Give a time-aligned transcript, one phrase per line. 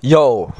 [0.00, 0.50] Yo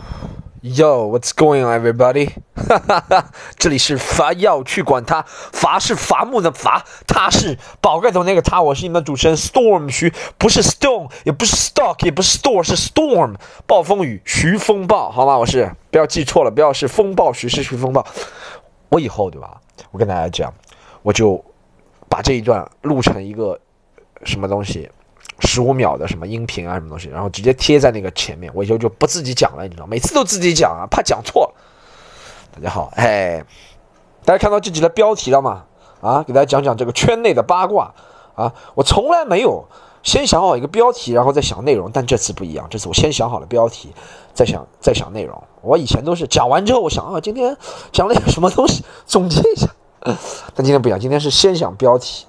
[0.63, 2.31] Yo What's going on, everybody？
[2.55, 13.35] 哈哈哈，这里是伐要去管他，伐是伐木的伐，他是宝盖头那个他，我是你们的主持人 Storm 徐，不是 Stone，也不是 Stock，也不是 Store，是 Storm，
[13.67, 15.37] 暴风雨徐风暴，好吗？
[15.37, 18.07] 我是不要记错了，不要是风暴徐是徐风暴。
[18.89, 19.61] 我以后对吧？
[19.91, 20.55] 我跟大家讲，
[21.03, 21.45] 我就
[22.09, 23.61] 把这一段录成一个
[24.25, 24.91] 什么东西。
[25.45, 31.53] 十五秒的什么音频啊，什么东西，然后直接贴在那个前面，我以后就不自己讲了，你知道，每次都自己讲啊，怕讲错。
[32.55, 33.45] 大家好，哎，
[34.25, 35.65] 大家看到这集的标题了吗？
[36.01, 37.95] 啊，给大家讲讲这个圈内的八卦
[38.35, 38.53] 啊。
[38.75, 39.65] 我从来没有
[40.03, 43.93] 先想好一个标题，然后再想内容，但这次不一样，这次我先想好了标题，
[44.33, 45.43] 再想再想内容。
[45.63, 47.57] 我以前都是讲完之后，我想啊，今天
[47.91, 49.69] 讲了点什么东西，总结一下。
[50.55, 52.27] 但今天不一样，今天是先想标题。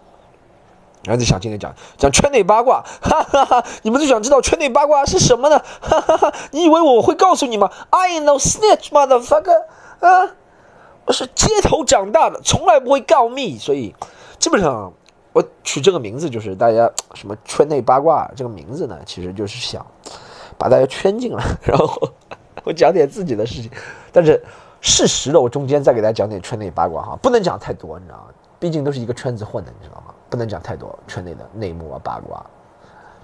[1.05, 3.63] 然后就想今天讲讲圈内八卦， 哈哈哈！
[3.83, 5.59] 你们就想知道圈内八卦是什么呢？
[5.81, 6.33] 哈哈哈！
[6.51, 9.63] 你以为我会告诉你吗？I know snitch motherfucker，
[9.99, 10.31] 啊，
[11.05, 13.95] 我是街头长大的，从来不会告密，所以
[14.39, 14.91] 基本上
[15.31, 19.85] 我取这个名字就是大家什么圈内八卦这个名字呢，其实就是想
[20.57, 22.01] 把大家圈进来，然后
[22.63, 23.69] 我讲点自己的事情，
[24.11, 24.43] 但是
[24.81, 28.25] 事实的我中间再给大家讲点圈内八卦哈，不能讲太多，你知道吗？
[28.57, 30.04] 毕竟都是一个圈子混的，你知道吗？
[30.29, 32.45] 不能讲太多圈内的内幕啊八卦，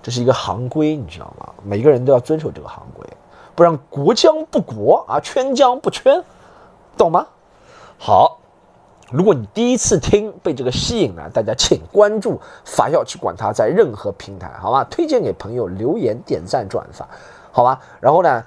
[0.01, 1.49] 这是一个行规，你知道吗？
[1.63, 3.05] 每个人都要遵守这个行规，
[3.55, 6.23] 不然国将不国啊，圈将不圈，
[6.97, 7.27] 懂吗？
[7.97, 8.39] 好，
[9.11, 14.83] 如果你第一次听被这个吸引了，大家请关注法药去管他，在任何平台，好吧？
[14.89, 17.07] 推荐给朋友，留言、点赞、转发，
[17.51, 17.79] 好吧？
[17.99, 18.43] 然后呢？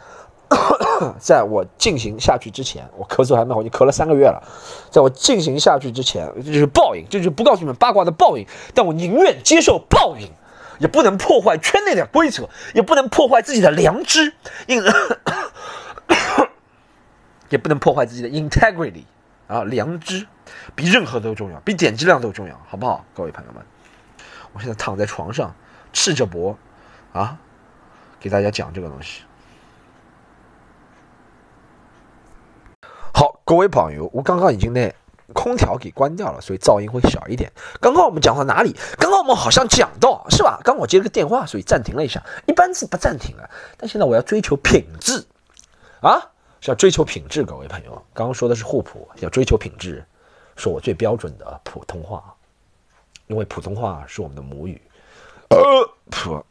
[1.18, 4.42] 在我进行下去之前，我咳嗽还没好，已经咳了三个月了。
[4.90, 8.46] 在我进行下去之前，这就是报应，这就是不告诉你们八卦的报应。
[8.74, 10.30] 但我宁愿接受报应，
[10.78, 14.32] 也不能破坏圈内的规则，也不能破坏自己的良知，
[14.66, 14.82] 因
[17.50, 19.04] 也不能破坏自己的 integrity
[19.46, 20.26] 啊，良知
[20.74, 23.62] 比任何都重要，比点击量都重要，好不好，各位朋友们？
[24.52, 25.54] 我现在躺在床上，
[25.92, 26.56] 赤着脖
[27.12, 27.38] 啊，
[28.20, 29.22] 给大家讲这个东西。
[33.12, 34.94] 好，各位朋友，我刚刚已经那
[35.34, 37.52] 空调给关掉了，所以噪音会小一点。
[37.78, 38.74] 刚刚我们讲到哪里？
[38.98, 40.58] 刚刚我们好像讲到是吧？
[40.64, 42.22] 刚我接了个电话，所以暂停了一下。
[42.46, 45.26] 一般是不暂停的，但现在我要追求品质
[46.00, 46.18] 啊，
[46.62, 47.44] 是要追求品质。
[47.44, 50.02] 各位朋友，刚刚说的是互补，要追求品质，
[50.56, 52.34] 说我最标准的普通话，
[53.26, 54.80] 因为普通话是我们的母语。
[55.50, 55.58] 呃，
[56.10, 56.42] 普，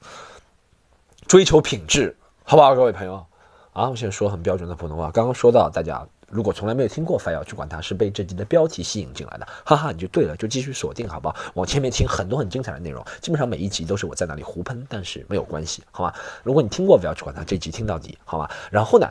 [1.25, 2.75] 追求品质，好不好？
[2.75, 3.25] 各位朋友
[3.71, 5.09] 啊，我现在说很标准的普通话。
[5.09, 6.07] 刚刚说到大家。
[6.33, 11.35] 如果从来没有听过，反要去管它，是被这集的标题吸引进来的， 哈哈，你就对了，就继续锁定，好不好？
[11.53, 16.13] 往前面听很多很精彩的内容，基本上每一集都是我在那里胡喷，但是没有关系，好吗？
[16.43, 18.49] 如果你听过，不要去管它，这集听到底，好吗？
[18.71, 19.07] 然后呢，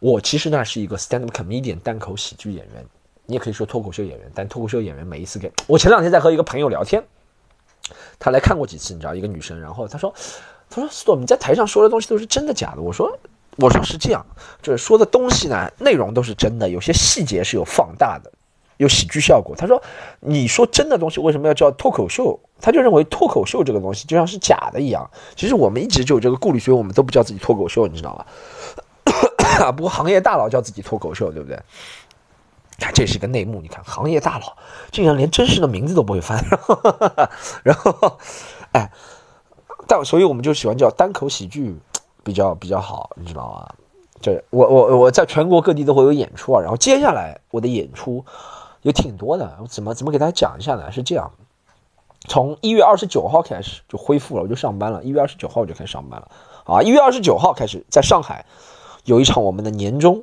[0.00, 2.84] 我其实呢是一个 stand up comedian 单口喜剧演员，
[3.24, 7.02] 你也可以说脱口秀演员，但脱口秀演员每一次给我前两天在和一个朋友聊天，
[8.18, 10.12] 他来看过几次，你知道，一个女生，然后他说，
[10.68, 12.82] 他说 Storm 你在台上说的东西都是真的假的？
[12.82, 13.18] 我说。
[13.56, 14.24] 我说是这样，
[14.62, 18.32] 就是说的东西呢，内容都是真的，有些细节是有放大的，
[18.78, 19.54] 有喜剧效果。
[19.56, 19.82] 他说，
[20.20, 22.38] 你说真的东西为什么要叫脱口秀？
[22.60, 25.10] 他就认为脱口秀这个东西就像是假的一样。
[25.34, 28.24] 其实我们一直就有这个顾虑，所以我们都不叫自己脱口秀，你知道吗？
[29.72, 31.58] 不过行业大佬叫自己脱口秀，对不对？
[32.78, 33.60] 看，这是个内幕。
[33.60, 34.56] 你看，行业大佬
[34.90, 36.42] 竟然连真实的名字都不会翻，
[37.62, 38.18] 然后，
[38.72, 38.90] 哎，
[39.86, 41.78] 但所以我们就喜欢叫单口喜剧。
[42.30, 43.68] 比较比较好，你知道吗？
[44.20, 46.60] 这我我我在全国各地都会有演出啊。
[46.60, 48.24] 然后接下来我的演出
[48.82, 50.92] 有挺多的，我怎么怎么给大家讲一下呢？
[50.92, 51.32] 是这样，
[52.28, 55.02] 从一月二十九号开始就恢复了，我就上班了。
[55.02, 56.30] 一月二十九号我就开始上班了
[56.66, 56.80] 啊！
[56.82, 58.46] 一月二十九号开始在上海
[59.06, 60.22] 有一场我们的年终，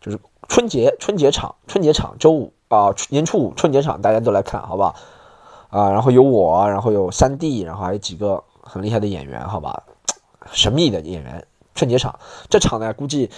[0.00, 4.94] 就是春节春节场，春节场周五啊，年初五春节场大家都来看好不好？
[5.70, 9.82] 啊，然后有我，然后有三弟，然后还有几个很厉害的演员，好吧？
[10.52, 12.18] 神秘的演员，春节场
[12.48, 13.30] 这场呢，估计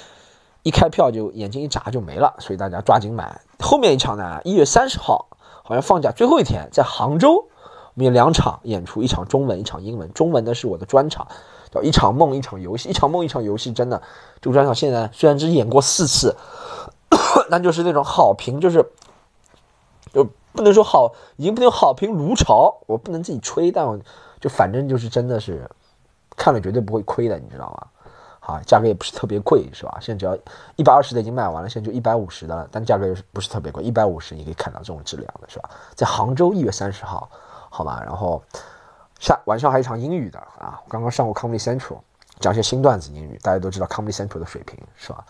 [0.62, 3.41] 一开票就眼睛一眨就没了，所以大家抓紧买。
[3.59, 5.28] 后面一场呢，一月三十号
[5.65, 10.12] 好像放假最后一天，在杭州，我们有两场演出，一场中文，一场英文。
[10.12, 11.27] 中文的是我的专场，
[11.71, 12.88] 叫一场梦，一场游戏。
[12.88, 14.00] 一场梦，一场游戏，真的
[14.41, 16.36] 这个专场现在虽然只演过四次，
[17.50, 18.84] 但就是那种好评，就是
[20.12, 23.98] 就不能说好，已经不能好评如潮，我不能自己吹，但我
[24.41, 25.68] 就反正就是真的是。
[26.42, 27.86] 看了绝对不会亏的，你知道吗？
[28.41, 29.97] 好，价格也不是特别贵，是吧？
[30.00, 30.36] 现在只要
[30.74, 33.80] 一百二十的已经卖完了，现在就一百五十的了，但价格又不是特别贵？
[33.80, 35.71] 一百五十你可以看到这种质量的，是吧？
[35.94, 37.30] 在杭州一月三十号，
[37.71, 38.03] 好吧。
[38.04, 38.42] 然后
[39.21, 41.98] 下晚上还有一场英语的啊，我刚刚上过 Comedy Central，
[42.41, 45.24] 讲一些新段子英语，大家都知道 Comedy Central 的水平是吧？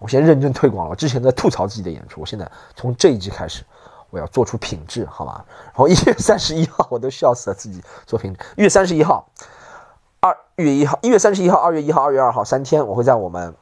[0.00, 3.62] 我现在认真推广了，我之前在吐槽自己的演出，我现在从这一季开始，
[4.10, 5.44] 我要做出品质，好吧？
[5.66, 8.36] 然后一月三十一号，我都笑死了，自己做品。
[8.56, 9.24] 一月三十一号，
[10.26, 13.54] 二月一号，一月三十一号，二月一号，二月二号三天，我会在我们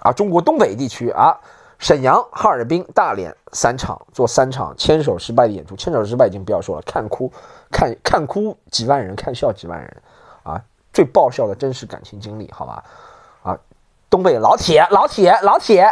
[0.00, 1.38] 啊中国东北地区啊
[1.78, 7.32] 沈阳、哈尔滨、大连三场做三场牵手失败的演出，牵手失败已经不要说了，看哭
[7.70, 10.02] 看看哭几万人，看笑几万人
[10.42, 10.60] 啊，
[10.92, 12.84] 最爆笑的真实感情经历，好吧？
[13.42, 13.58] 啊
[14.10, 15.86] 东北老铁，老铁，老铁，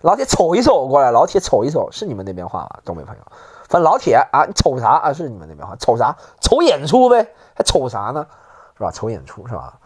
[0.00, 2.78] 老铁，瞅一瞅过来，老铁，瞅一瞅，是你们那边话吗？
[2.84, 3.22] 东北朋友，
[3.68, 5.12] 反正老铁啊，你瞅啥啊？
[5.12, 6.16] 是你们那边话，瞅啥？
[6.40, 8.26] 瞅演出呗，还瞅啥呢？
[8.76, 8.90] 是吧？
[8.90, 9.78] 瞅演出是吧？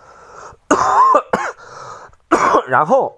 [2.69, 3.17] 然后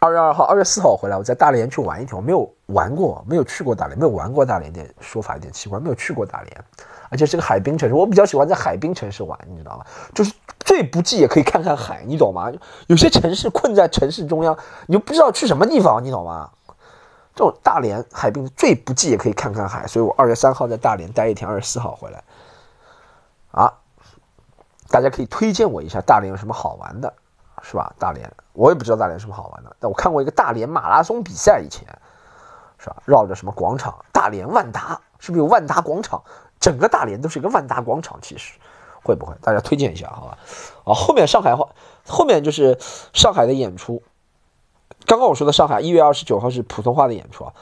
[0.00, 6.64] 二月二号、二月四号回来，我在大连去玩一天，我没有玩过，没有去过大连，没有玩过大连，点说法有点奇怪，没有去过大连。
[7.10, 9.84] 而且是个海滨城市，我比较喜欢在海滨城市玩，你知道吗？
[10.14, 12.50] 就是最不济也可以看看海，你懂吗？
[12.86, 16.50] 有些城市困在城市中央，你就不知道去什么地方，你懂吗？
[17.34, 22.22] 这种大连海滨最不济也可以看看海，所以我二月三号在大连待一天，二十四号回来。
[24.88, 27.12] 大家可以推荐我一下大连有什么好玩的，
[27.62, 27.94] 是吧？
[27.98, 31.86] 大连我也不知道大连什么好玩的，但我看过一个大连马拉松比赛，以前
[32.78, 32.96] 是吧？
[33.04, 33.94] 绕着什么广场？
[34.12, 36.22] 大连万达是不是有万达广场？
[36.60, 38.54] 整个大连都是一个万达广场，其实
[39.02, 39.34] 会不会？
[39.42, 40.38] 大家推荐一下，好吧？
[40.84, 41.68] 啊，后面上海话，
[42.06, 42.78] 后面就是
[43.12, 44.02] 上海的演出。
[45.06, 47.52] 刚刚我说的上海一月二十九号是普通话的演出啊，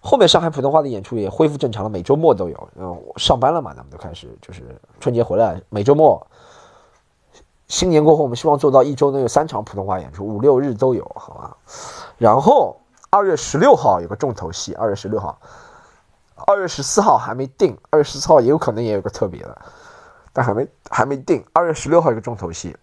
[0.00, 2.68] 后面上海普通话的演出也恢复正常了，每周末都有。
[2.76, 6.26] 嗯，上班了嘛，咱们都开始就是春节回来，每周末，
[7.68, 11.56] 新年过后，我们希望做到一周能有三场普通话演出，五六日都有，好吧？
[12.18, 12.80] 然后
[13.10, 15.38] 二月十六号有个重头戏，二月十六号。
[16.46, 19.58] 二月十四号还没定，二月十四号也有可能也有个特别的，
[20.34, 21.42] 但还没还没定。
[21.54, 22.76] 二月十六号一个重头戏，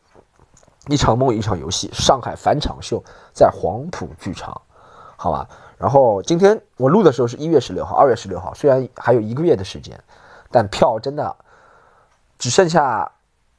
[0.87, 3.01] 一场梦一场游戏，上海返场秀
[3.31, 4.59] 在黄埔剧场，
[5.15, 5.47] 好吧。
[5.77, 10.03] 然后今天我录的时候是一月十六号，二月十六号虽然还有一个月的时间，
[10.49, 11.35] 但票真的
[12.39, 13.11] 只剩下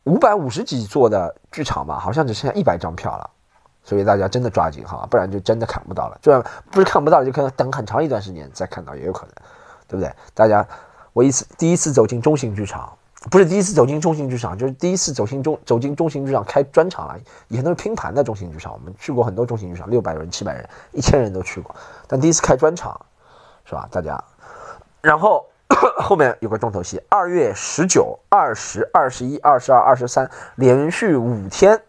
[0.04, 3.30] 五百五十几座的剧场吧，好像只剩下一百张票了，
[3.82, 6.18] 所以大家真的抓紧哈，不然就真的看不到了。
[6.22, 9.34] 就不是看不到了，就可能等很长一段时间再看到也有可能。
[9.86, 10.10] 对不对？
[10.32, 10.66] 大家，
[11.12, 12.90] 我一次第一次走进中型剧场，
[13.30, 17.20] 不是第一次走进中型剧场，就是第一次走进中走进中型剧场开专场了。
[17.48, 21.76] 以前都是拼盘的中型剧场，我们去过很多中型剧场，六百人、七百人、一千人都去过。
[22.08, 22.98] 但第一次开专场，
[23.66, 23.86] 是吧？
[23.92, 24.18] 大家，
[25.02, 25.44] 然后
[25.98, 31.82] 后面有个重头戏，二月十九、二十二、十一、二十二、二十三，连续五天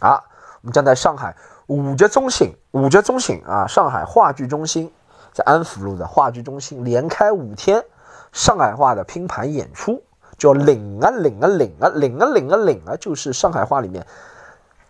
[0.00, 0.22] 啊，
[0.62, 1.36] 我们将在上海
[1.66, 4.92] 五节中心，五节中心啊，上海话剧中心。
[5.32, 7.84] 在安福路的话剧中心连开五天，
[8.32, 10.02] 上海话的拼盘演出，
[10.36, 14.04] 叫领啊领啊领啊领啊领啊领啊，就是上海话里面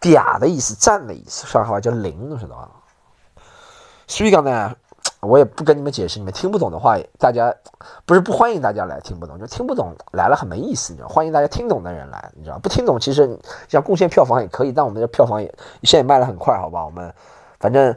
[0.01, 1.47] 嗲的意思，赞的意思。
[1.47, 2.71] 上海话叫领，知道吧？
[4.07, 4.75] 所以讲呢，
[5.21, 7.55] 我也不跟你们解释，你们听不懂的话，大家
[8.05, 11.09] 不是不欢迎大家来听不懂，就听不懂来了很没意思，你知道？
[11.09, 12.59] 欢迎大家听懂的人来，你知道？
[12.59, 13.39] 不听懂其实
[13.69, 15.47] 想贡献票房也可以，但我们的票房也
[15.83, 16.85] 现在也卖的很快，好吧？
[16.85, 17.15] 我们
[17.59, 17.95] 反正。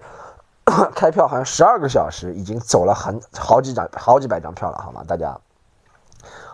[0.96, 5.04] 开票好像十二个小时，已经走了很好几张、好几百张票了，好吗？
[5.06, 5.38] 大家，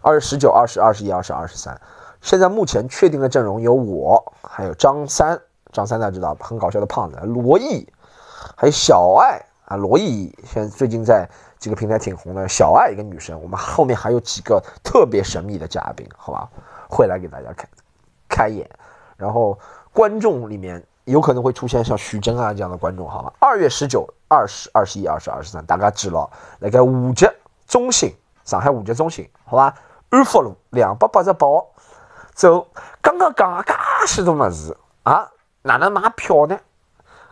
[0.02, 1.80] 二十九、二十、二十一、二十、二十三，
[2.20, 5.40] 现在目前确定的阵容有我，还有张三，
[5.72, 7.88] 张三大家知道，很搞笑的胖子，罗毅，
[8.58, 11.26] 还有小爱啊，罗毅现在最近在
[11.58, 16.50] 几个平台挺红的，小爱一个女生，我们后面还有几个特别神秘的嘉宾，好吧，
[16.90, 17.68] 会来给大家开
[18.28, 18.70] 开眼，
[19.16, 19.58] 然后
[19.94, 20.84] 观众里面。
[21.06, 23.34] 有可能会出现像徐峥啊这样的观众，好吧？
[23.40, 26.30] 二月十九、二十、二十一、二十、二十三，大家知了。
[26.60, 27.28] 那个五节
[27.66, 29.74] 中心，上海五节中心，好吧？
[30.12, 31.48] 安福路两百八十八，
[32.36, 32.68] 走。
[33.02, 33.74] 刚刚讲了噶
[34.06, 35.28] 许多么子啊，
[35.64, 36.60] 哪能买票呢？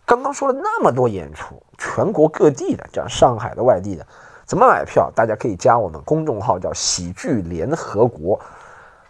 [0.08, 4.08] 刚刚说了那么多演出，全国各地的，讲上海的、外地的，
[4.46, 5.12] 怎么买票？
[5.14, 8.40] 大家可以加我们公众号，叫喜剧联合国。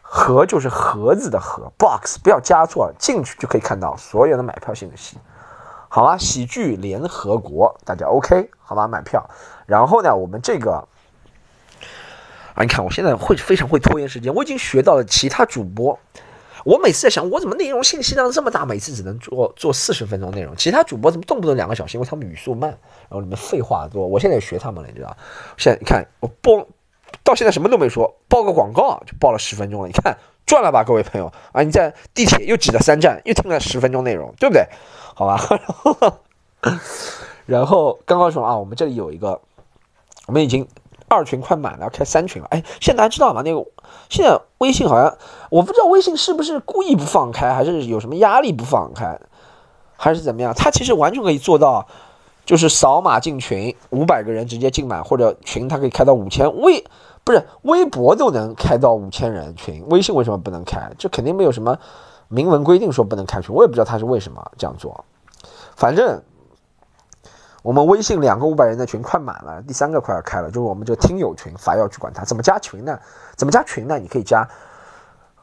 [0.01, 5.17] 盒就是盒子的盒，box 不要加错，进去就可以看到所有的买票信息，
[5.87, 6.17] 好吧？
[6.17, 8.87] 喜剧联合国，大家 OK 好吧？
[8.87, 9.29] 买票，
[9.67, 10.87] 然后呢，我们这个
[12.55, 15.99] 啊，你看我现在会非常会拖延时间，我已经学到了其他主播，
[16.67, 25.15] 我每次在想，我怎么内容信息量这么大，每次只能做做四十分钟内容，其他主播怎么动不动两个小时，因为他们语速慢，然后里面废话多，我现在也学他们了，你知道？
[25.55, 26.67] 现在你看我播。
[27.23, 31.63] 到现在什么都没说，报个广告就报了十分钟了，你看赚了吧，各位朋友啊！
[31.63, 34.65] 你在地铁又挤了三站，又听了十分钟内容，对不对？
[35.15, 36.19] 好吧，
[37.45, 39.39] 然后刚刚说啊，我们这里有一个，
[40.25, 40.67] 我们已经
[41.09, 42.47] 二群快满了，要开三群了。
[42.51, 43.41] 哎，现在大家知道吗？
[43.43, 43.65] 那个
[44.09, 45.17] 现在微信好像
[45.49, 49.17] 我不知道微信是不是故意不放开，还是有什么压力不放开，
[49.95, 50.53] 还是怎么样？
[50.53, 51.87] 它其实完全可以做到，
[52.45, 56.53] 就是扫码进群，五百个人直接进满，或者群它可以开到五千。
[56.59, 56.83] 微
[57.23, 60.91] 不是微博都能开到五千人群，微信为什么不能开？
[60.97, 61.77] 这肯定没有什么
[62.27, 65.05] 明文规定说不能开群，我也不知道他是为什么这样做。
[65.75, 66.21] 反正。
[67.67, 72.23] 我们微信两个五百人的群快满了，第三个快要开了，就是我们这个听友群，伐要去管它。
[72.23, 72.97] 怎么加群呢？
[73.35, 73.99] 怎么加群呢？
[73.99, 74.47] 你可以加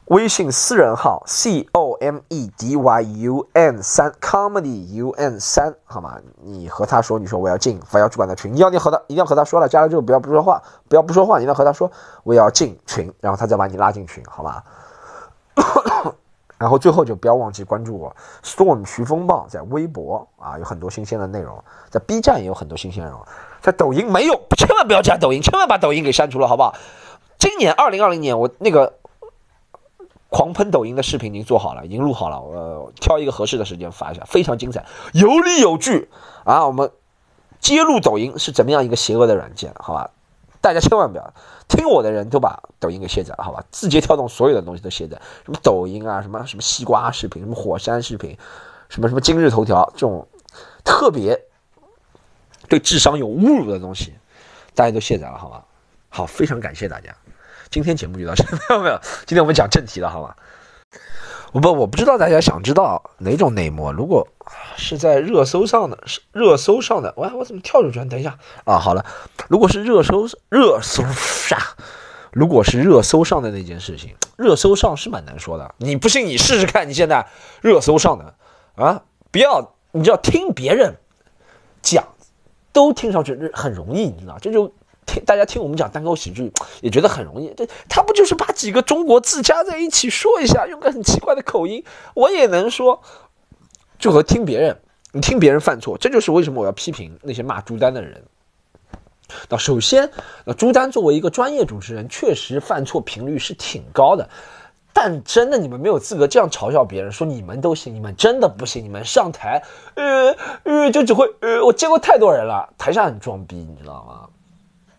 [0.06, 6.18] 微信私人号 c o m e d y u n 三 comedy u n 三，好吗？
[6.42, 14.62] 你和他说，你说我要进伐要去管的群，你要你和他一定要和他说了，加了之后不要不说话，不要不说话，你要和他说我要进群，然后他再把你拉进群，好吗？
[16.64, 23.20] 然后最后就不要忘记关注我，Storm 徐风暴在微博啊，有很多新鲜的内容，在 B 站也有很多新鲜内容，
[23.60, 26.74] 在抖音没有，千万不要加抖音，千万把抖音给删除了，好不好？
[27.38, 28.94] 今年二零二零年我那个
[30.30, 36.08] 狂喷抖音的视频已经做好了，已经录好了，我挑一个合适的时间发一下，非常精彩，有理有据
[36.44, 36.66] 啊！
[36.66, 36.90] 我们
[37.60, 40.08] 揭露抖音是怎么样一个邪恶的软件，好吧？
[40.62, 41.34] 大家千万不要
[41.68, 43.64] 听我的人都把抖音给卸载了，好吧？
[43.70, 48.36] 字节跳动所有的东西都卸载，什么抖音啊，什么什么西瓜视频，什么火山视频，
[48.88, 50.28] 什么什么今日头条这种
[50.84, 51.40] 特别
[52.68, 54.14] 对智商有侮辱的东西，
[54.74, 55.64] 大家都卸载了，好吧？
[56.08, 57.14] 好，非常感谢大家，
[57.70, 60.36] 今天节目就到这， 没有没有，今天我们讲正题了，好吧？
[61.60, 64.26] 不我不知道大家想知道哪种内幕，如果
[64.76, 68.04] 是在热搜上的，是热搜上的，我，我怎么跳出去？
[68.06, 69.06] 等一下啊，好了，
[69.48, 71.58] 如果是热搜热搜上，
[72.32, 75.74] 如果是热搜上的那件事情，热搜上是蛮难说的。
[75.78, 77.28] 你不信你试试看，你现在
[77.62, 78.34] 热搜上的
[78.74, 80.96] 啊，不要，你就要听别人
[81.82, 82.04] 讲，
[82.72, 84.72] 都听上去很容易，你知道这就。
[85.06, 87.52] 听大家听我们讲单口喜剧，也觉得很容易。
[87.56, 91.84] 这他不就是把几个中国字加在一起说一下，用个很奇怪的口音，
[92.14, 93.02] 我也能说。
[93.96, 94.76] 就和听别人，
[95.12, 98.22] 你听别人犯错，这就是为什么我要批评那些骂朱丹的人。
[99.48, 100.10] 那首先，
[100.44, 104.28] 那朱丹作为一个专业主持人，确实犯错频率是挺高的。
[104.92, 108.84] 但真的，你们没有资格这样嘲笑别人，说你们都行，你们真的不行。
[108.84, 109.62] 你们上台，
[109.94, 114.28] 呃呃，就只会呃，我见过太多人了，台下很装逼，你知道吗？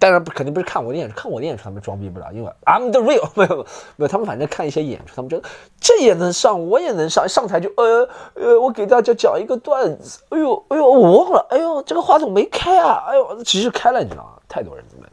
[0.05, 14.33] 当然不，肯定不是看我的演出，看我的演出他们装逼不了，因为 I'm the real， 没有没有，他们反正看一些演出，他们觉得这也能上，我也能上，上台就呃呃，我给大家讲一个段子，哎呦哎呦，我忘了，哎呦这个话筒没开啊，哎呦其实开了，你知道吗？
[14.47, 15.07] 太多人怎么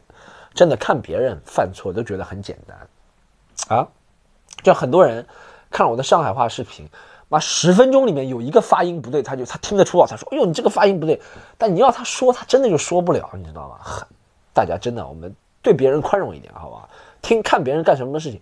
[0.53, 3.87] 真的看别人犯错都觉得很简单啊，
[4.61, 5.25] 就很多人
[5.71, 6.87] 看我的上海话视频，
[7.29, 11.19] 妈十分钟里面有一个发音不对，他就他听得出啊，他说哎呦你这个发音不对，
[11.57, 13.77] 但你要他说，他真的就说不了，你知道吗？
[13.81, 14.07] 很。
[14.53, 16.89] 大家真的，我们对别人宽容一点，好吧？
[17.21, 18.41] 听看别人干什么事情，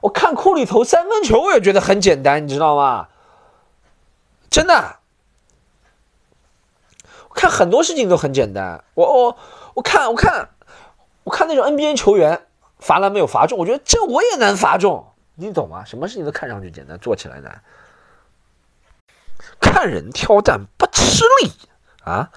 [0.00, 3.08] 我看库里投三分球，我也觉得很简单，你知道吗？
[4.48, 4.96] 真的，
[7.34, 8.82] 看很多事情都很简单。
[8.94, 9.36] 我我
[9.74, 10.50] 我看我看
[11.24, 12.46] 我看那种 NBA 球员
[12.78, 15.84] 罚篮没有罚中，我觉得这我也能罚中，你懂吗？
[15.84, 17.62] 什么事情都看上去简单，做起来难。
[19.60, 21.52] 看人挑担不吃力
[22.04, 22.30] 啊！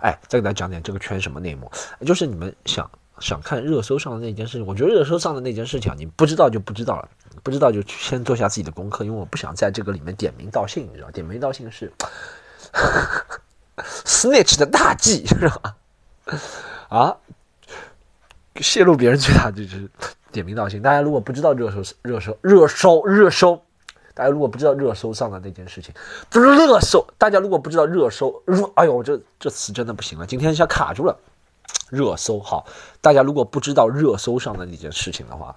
[0.00, 1.70] 哎，再给大家讲点这个圈什么内幕，
[2.04, 7.08] 就是你们想想看热搜上的那件事情，我觉得热搜上的那件事情，你不知道就不知道了，
[7.42, 11.92] 不知道就先做下自己的功课，因为我不想在这个里面点名道姓，你知道，点名道姓是
[14.04, 15.76] snitch 的大忌，是吧？
[16.88, 17.16] 啊，
[18.56, 19.88] 泄露别人最大就是
[20.32, 20.82] 点名道姓。
[20.82, 23.65] 大家如果不知道热搜热搜热搜热搜。
[24.16, 25.94] 大家如果不知道热搜上的那件事情，
[26.30, 27.06] 不是热搜。
[27.18, 31.14] 大家如果不知道热搜，热，哎呦，这这词真的不行了，今天一下卡住了。
[31.90, 32.66] 热搜好，
[33.02, 35.54] 大家如果不知道热搜上的那件事情的话，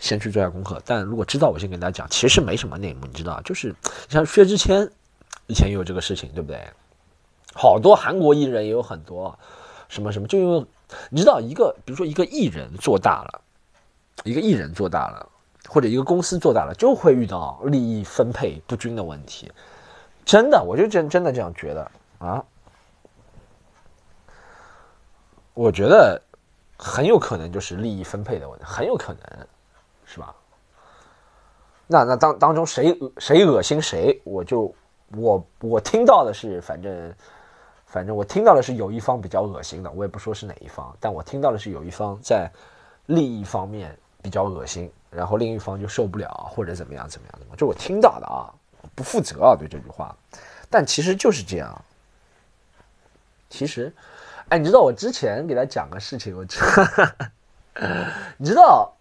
[0.00, 0.80] 先去做下功课。
[0.86, 3.74] 但如果知道，我先跟大家讲，其实没什么内幕，你知道，就是
[4.08, 4.90] 像薛之谦
[5.46, 6.58] 以前也有这个事情，对不对？
[7.52, 9.38] 好多韩国艺人也有很多
[9.90, 10.66] 什么什么，就因为
[11.10, 13.42] 你知道，一个比如说一个艺人做大了，
[14.24, 15.28] 一个艺人做大了。
[15.68, 19.52] 或者一个公司做大了，就会遇到利益分配不均的问题。
[20.24, 22.44] 真的，我就真真的这样觉得啊。
[25.54, 26.20] 我觉得
[26.76, 29.46] 很有可能就是利益分配的问题，很有可能
[30.04, 30.34] 是吧？
[31.86, 34.72] 那那当当中谁谁恶心谁，我就
[35.16, 37.14] 我我听到的是，反正
[37.86, 42.48] 反正我听到的是有一方比较恶心的，我也不说是哪一方，但我听到的是有一方在
[43.06, 44.92] 利益方面比较恶心。
[45.10, 48.52] 然后另一方就受不了，或者怎么样怎么样的，就我听到的啊，
[48.94, 50.14] 不负责啊，对这句话，
[50.68, 51.84] 但其实就是这样。
[53.48, 53.90] 其实，
[54.50, 56.60] 哎，你知道我之前给他讲个事情，我知，
[58.36, 58.92] 你知道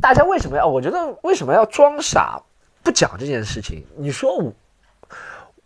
[0.00, 0.64] 大家为什么要？
[0.64, 2.40] 我觉得为什么要装傻
[2.84, 3.84] 不讲这件事情？
[3.96, 4.52] 你说我，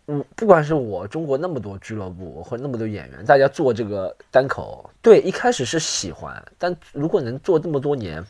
[0.05, 8.25] 我不管是我中国那么多俱乐部或者那么多演员，大家做这个单口，对，一开始是喜欢，但如果能做这么多年。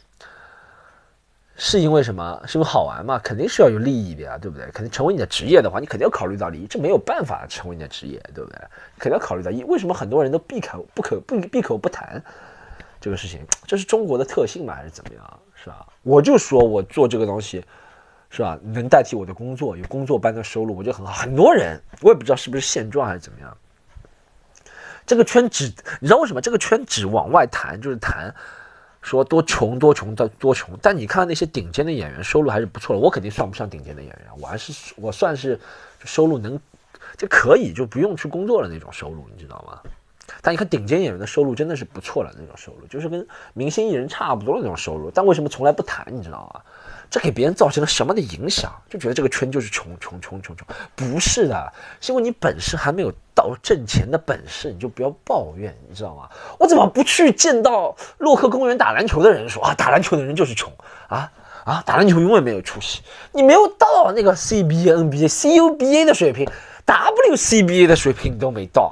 [1.65, 2.41] 是因为什么？
[2.45, 3.17] 是因为好玩嘛？
[3.19, 4.69] 肯定是要有利益的呀，对不对？
[4.71, 8.59] 肯定成为你的职业的话，你肯定要考虑到利益，这没有办法成为你的职业，对不对？
[8.99, 9.49] 肯定要考虑到。
[9.65, 12.21] 为什么很多人都闭口不可不闭口不谈
[12.99, 13.39] 这个事情？
[13.65, 15.39] 这是中国的特性嘛，还是怎么样？
[15.55, 15.87] 是吧？
[16.01, 17.63] 我就说我做这个东西，
[18.29, 18.59] 是吧？
[18.61, 21.13] 能代替我的工作，有工作般的收入，我觉得很好。
[21.13, 23.57] 很多人我也不知道是不是现状还是怎么样。
[25.05, 25.67] 这个圈只
[26.01, 26.41] 你知道为什么？
[26.41, 28.35] 这个圈只往外谈，就是谈。
[29.03, 32.99] 说多穷多穷的多穷，但你看那些顶尖的演员收入还是不错的。
[32.99, 35.59] 我肯定算不上顶尖的演员，我还是我算是
[36.03, 36.59] 收入能
[37.17, 39.79] 就可以就不用去工作的那种收入，你知道吗？
[40.41, 45.11] 但你看顶尖演员的收入真的是不错的，那种收入就是跟明星艺人差不多的那种收入。
[45.11, 46.07] 但为什么从来不谈？
[46.09, 46.61] 你知道吗？
[47.13, 48.73] 这给别人造成了什么的影响？
[48.89, 56.27] 就觉得这个圈就是穷穷穷穷穷，不是的，是因为你本事还没有到挣钱的本事，你就不要抱怨，你知道吗？
[56.57, 60.73] 我怎么不去见到洛克公园打篮球的人说啊，打篮球的人就是穷
[61.07, 61.31] 啊
[61.65, 66.49] 啊，打篮球永远没有出息，你没有到那个 CBA、NBA、CUBA 的水平
[66.87, 68.91] ，WCBA 的水平你都没到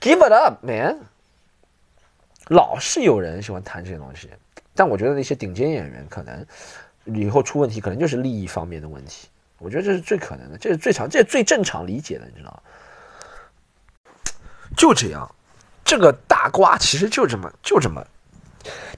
[0.00, 1.00] ，Give it up, man！
[2.48, 4.30] 老是有人喜欢谈这些东西。
[4.74, 6.44] 但我觉得那些顶尖演员可能
[7.04, 9.28] 以后出问题，可能就是利益方面的问题。
[9.58, 12.60] 我觉得这是最可能的，这是最常，这是最正常理解的，你知道吗？
[14.76, 15.32] 就这样，
[15.84, 18.04] 这个大瓜其实就这么就这么，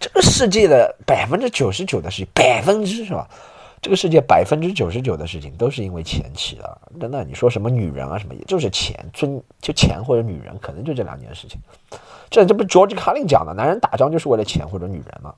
[0.01, 3.29] 这个世界的百分之九十九的事情，百分之是吧？
[3.83, 6.81] 这个世界百分之九十九的事情都是因为钱起的。
[6.99, 11.61] 真的，你说什么女人啊什么，也就是钱，尊就钱或者女人，可能就这两件事情。
[12.31, 15.35] 这这不是 George Carlin 讲的，男人打仗就是为了钱或者女人吗？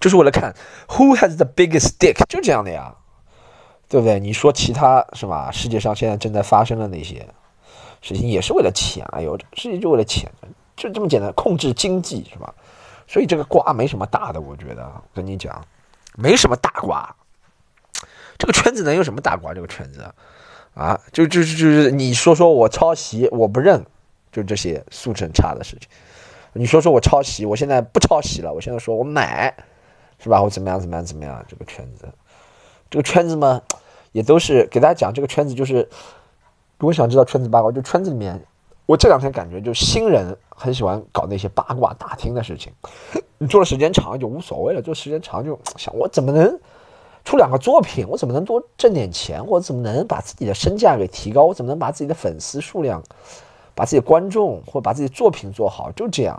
[0.00, 0.54] 就是为了看
[0.88, 2.94] who has the biggest dick，就这样的呀，
[3.88, 4.20] 对不对？
[4.20, 5.50] 你说其他是吧？
[5.50, 7.26] 世界上现在正在发生的那些
[8.00, 10.30] 事情也是为了钱，哎呦，世界就为了钱，
[10.76, 12.54] 就这么简单，控制经济是吧？
[13.06, 15.64] 所以这个瓜没什么大的，我觉得跟你讲，
[16.14, 17.16] 没什么大瓜。
[18.36, 19.52] 这个圈子能有什么大瓜？
[19.52, 20.14] 这个圈子
[20.74, 23.84] 啊，就就是就是你说说我抄袭，我不认，
[24.30, 25.88] 就这些素质很差的事情。
[26.52, 29.52] 你说说我抄袭，我现在不抄袭了，我现在说我买，
[30.18, 30.42] 是吧？
[30.42, 31.44] 我怎么样怎么样怎么样？
[31.48, 32.08] 这个圈子，
[32.90, 33.60] 这个圈子嘛，
[34.12, 35.88] 也都是给大家讲这个圈子，就是
[36.76, 38.44] 如果想知道圈子八卦，就圈子里面，
[38.86, 42.72] 我这两天感觉就新人很喜欢搞那些八卦打听的事情。
[43.38, 46.58] 你做的时间长就无所谓了，做时间长就想我怎么能
[47.24, 53.02] 出两个作品，我怎么能多挣点钱，我怎么能把自己的身价给提高，我怎么能把自己的粉丝数量。
[53.74, 56.36] 把自己的观众或把自己作品做好，就这样，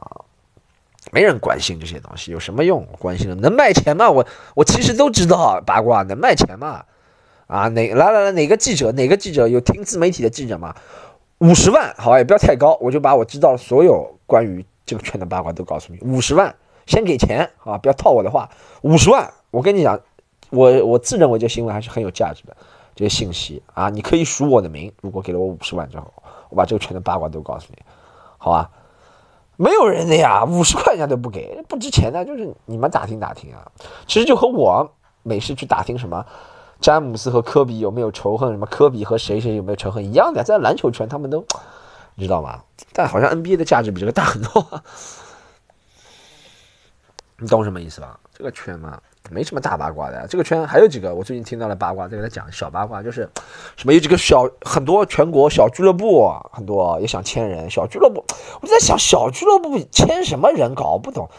[1.11, 2.85] 没人关心这些东西有什么用？
[2.99, 4.09] 关心了能卖钱吗？
[4.09, 6.83] 我我其实都知道八卦能卖钱吗？
[7.47, 10.75] 啊，哪来来来哪个记者哪个记者有听自媒体的记者吗？
[11.39, 15.99] 五十万好也不要太高，我就把我知道所有关于这个圈的八卦都告诉你。
[16.01, 16.53] 五十万
[16.85, 18.49] 先给钱啊，不要套我的话。
[18.81, 19.99] 五十万，我跟你讲，
[20.49, 22.55] 我我自认为这新闻还是很有价值的，
[22.93, 26.13] 这些信息啊，你可以署我的名，如果给了我五十万之后。
[26.49, 27.77] 我把这个圈的八卦都告诉你，
[28.39, 28.71] 好吧？
[29.61, 33.69] 没有人的呀，五十块钱都不给，不值钱的，就是你们打听打听啊。
[34.07, 34.89] 其实就和我
[35.21, 36.25] 每次去打听什么
[36.79, 41.45] 詹姆斯和科比有没有仇恨，什么科比和谁谁有没有仇恨一样的，在篮球圈他们都
[42.15, 42.63] 你知道吗？
[42.93, 44.81] 但好像 NBA 的价值比这个大很多，
[47.37, 48.17] 你懂什么意思吧？
[48.33, 48.97] 这个圈嘛。
[49.29, 53.29] 没什么大八卦的，这个圈还有几个，我最近听到了八卦，再给他讲小八卦，就是
[53.75, 58.23] 什么有几个小很多全国小俱乐部，很多也想签人，小俱乐部，
[58.61, 61.29] 我就在想小俱乐部签什么人，搞不懂。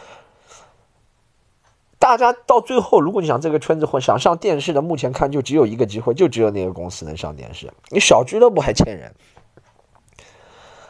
[1.98, 7.72] 大家到最后，如果你想这个圈子混，想上电视的，目前看就只有一个机会，就只有那个公司能上电视。
[7.90, 9.14] 你小俱乐部还签人，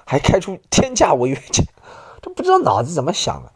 [0.04, 1.64] 还开出天价违约金，
[2.20, 3.52] 都不知道脑子怎么想的。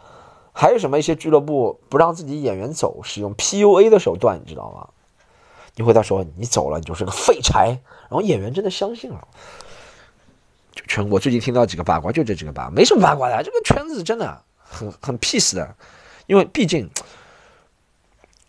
[0.56, 4.88] 还有什么一些俱乐部不让自己演员走，使用 PUA 的手段，你知道吗？
[5.74, 9.26] 你回答说你走了，你就是个废柴，然后演员真的相信了。
[10.72, 15.74] 就全国最近听到几个八卦，就这几个八卦，没什么八卦的，这个圈子真的很很 peace 的，
[16.26, 16.88] 因为毕竟，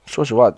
[0.06, 0.54] 说实话。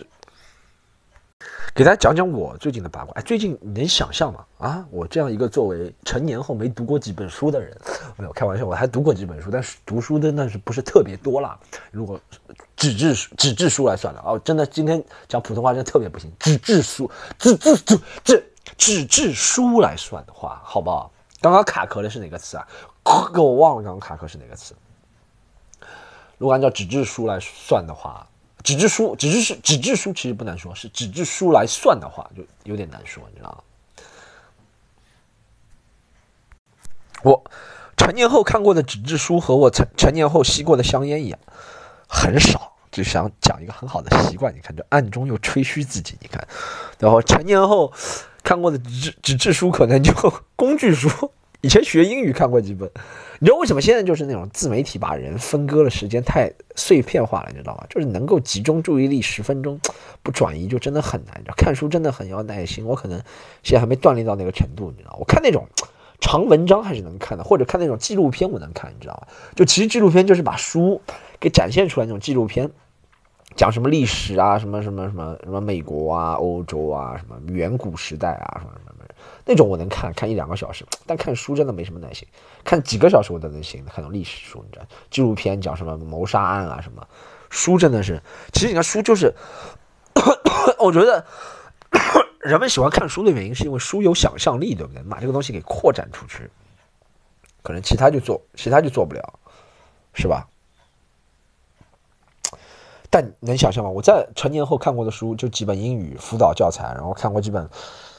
[1.78, 3.14] 给大家讲讲我最近的八卦。
[3.14, 4.44] 哎，最近你能想象吗？
[4.58, 7.80] 啊，我这样一个作为成年后没读过几本书的人，
[8.18, 11.56] 没有开玩笑，我还读过几本书，但是读书的那是不是特别多了？
[11.92, 12.20] 如果
[12.76, 16.32] 纸质书纸质书来算了哦，真的今天讲普通话真的特别不行。
[16.40, 18.44] 纸质书，纸质纸纸
[18.76, 21.12] 纸质书来算的话，好不好？
[21.42, 22.68] 刚刚卡壳的是哪个词啊？
[23.32, 24.74] 给我忘了，刚刚卡壳是哪个词？
[26.40, 28.28] 如果按照纸质书来算的话，
[28.64, 33.64] 纸质书、纸质是纸质书，其实不难说，是纸质书来算的话，就有点难说，你知道吗？
[37.24, 37.44] 我
[37.96, 41.40] 成年后看过的纸质书和我成成年后吸过的香烟一样，
[42.08, 42.74] 很少。
[42.90, 46.48] 就想讲一个很好的习惯，你看，就暗中又吹嘘自己，你看。
[46.98, 47.94] 然后成年后
[48.44, 50.12] 看过的纸纸质书，可能就
[50.56, 51.32] 工具书。
[51.62, 52.90] 以前学英语看过几本，
[53.40, 57.86] 你知道为什么现在就是那种自媒体把人分割的时间太碎片化了，你知道吗？
[57.90, 59.80] 就是能够集中注意力十分钟
[60.24, 61.44] 不转移，就真的很难。
[61.56, 63.22] 看书真的很要耐心，我可能
[63.64, 65.68] 现在还没锻炼到那个程度，你知道我看那种
[66.20, 69.28] 长文章还是能看的，或者看那种纪录片我能看，你知道吗？
[69.56, 71.02] 就其实纪录片就是把书
[71.40, 72.72] 给展现出来那种纪录片。
[73.56, 78.97] 讲什么历史啊，什么什么什么什么美国啊、欧洲啊，什么远古时代啊，什么什么
[79.48, 82.28] 那种我能看看一两个小时，但看书真的没什么耐心，
[82.66, 83.86] 看几个小时我都能行。
[83.86, 87.08] 看种历史书，你知道，纪录片讲什么谋杀案啊什么，
[87.50, 89.34] 书真的是，其实你看书就是，
[90.78, 91.26] 我觉得
[92.40, 95.02] 人们喜欢看书的原因是因为书有想象力，对不对？
[95.04, 96.52] 把这个东西给扩展出去，
[97.64, 99.40] 可能其他就做，其他就做不了，
[100.14, 100.46] 是吧？
[103.10, 103.90] 但能想象吗？
[103.90, 107.68] 我在成年后看过的书就几本英语辅导教材，然后看过几本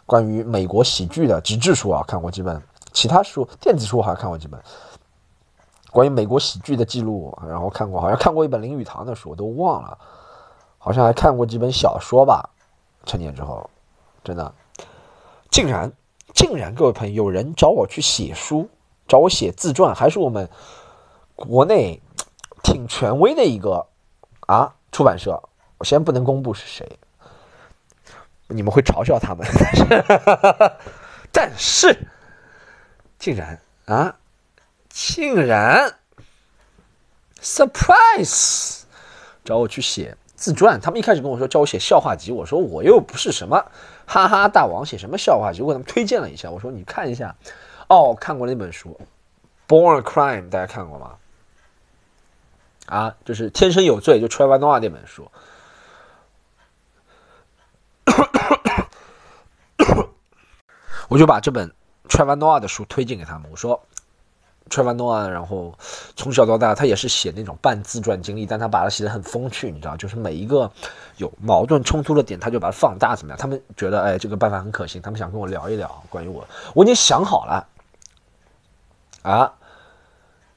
[0.08, 2.62] 关于美国喜剧的纸质书啊，看过几本
[2.94, 4.58] 其他书，电子书好像看过几本
[5.90, 9.98] 关于美国喜剧的记录，然后看过好像看过一本林语堂的书，我都忘了，
[10.78, 12.48] 好像还看过几本小说吧。
[13.04, 13.68] 成年之后，
[14.24, 14.50] 真的
[15.50, 15.92] 竟然
[16.32, 18.66] 竟然各位朋友有人找我去写书，
[19.06, 20.48] 找我写自传，还是我们
[21.36, 22.00] 国内
[22.62, 23.86] 挺权威的一个
[24.46, 24.74] 啊。
[24.90, 25.38] 出版社，
[25.76, 26.98] 我先不能公布是谁，
[28.48, 30.76] 你们会嘲笑他们， 但是，
[31.32, 31.98] 但是，
[33.18, 34.16] 竟然啊，
[34.88, 35.94] 竟然
[37.40, 38.82] ，surprise，
[39.44, 40.80] 找我去写自传。
[40.80, 43.64] 他们一开始跟我说叫我写笑话集，我说我又不是什么
[44.06, 45.62] 哈哈大王，写什么笑话集？
[45.62, 47.36] 我给他们推荐了一下，我说你看一下，
[47.88, 48.98] 哦，看过那本书
[49.70, 51.16] 《Born Crime》，大家看过吗？
[52.86, 55.30] 啊，就是《天生有罪》就 Trevor Noah 那本书，
[61.08, 61.72] 我就把这本
[62.08, 63.48] Trevor Noah 的书推荐给他们。
[63.50, 63.80] 我说
[64.68, 65.74] ，Trevor Noah，然后
[66.16, 70.70] 从小到大他也是写那种半自传经历，但他把它写的很风趣，你知道，就是每一个
[71.16, 73.38] 有矛盾冲突的点，他就把它放大，怎么样？
[73.38, 77.66] 他们觉得，哎，这个办法很可行，他们想跟我聊一聊关于我，我已经想好了，
[79.22, 79.52] 啊，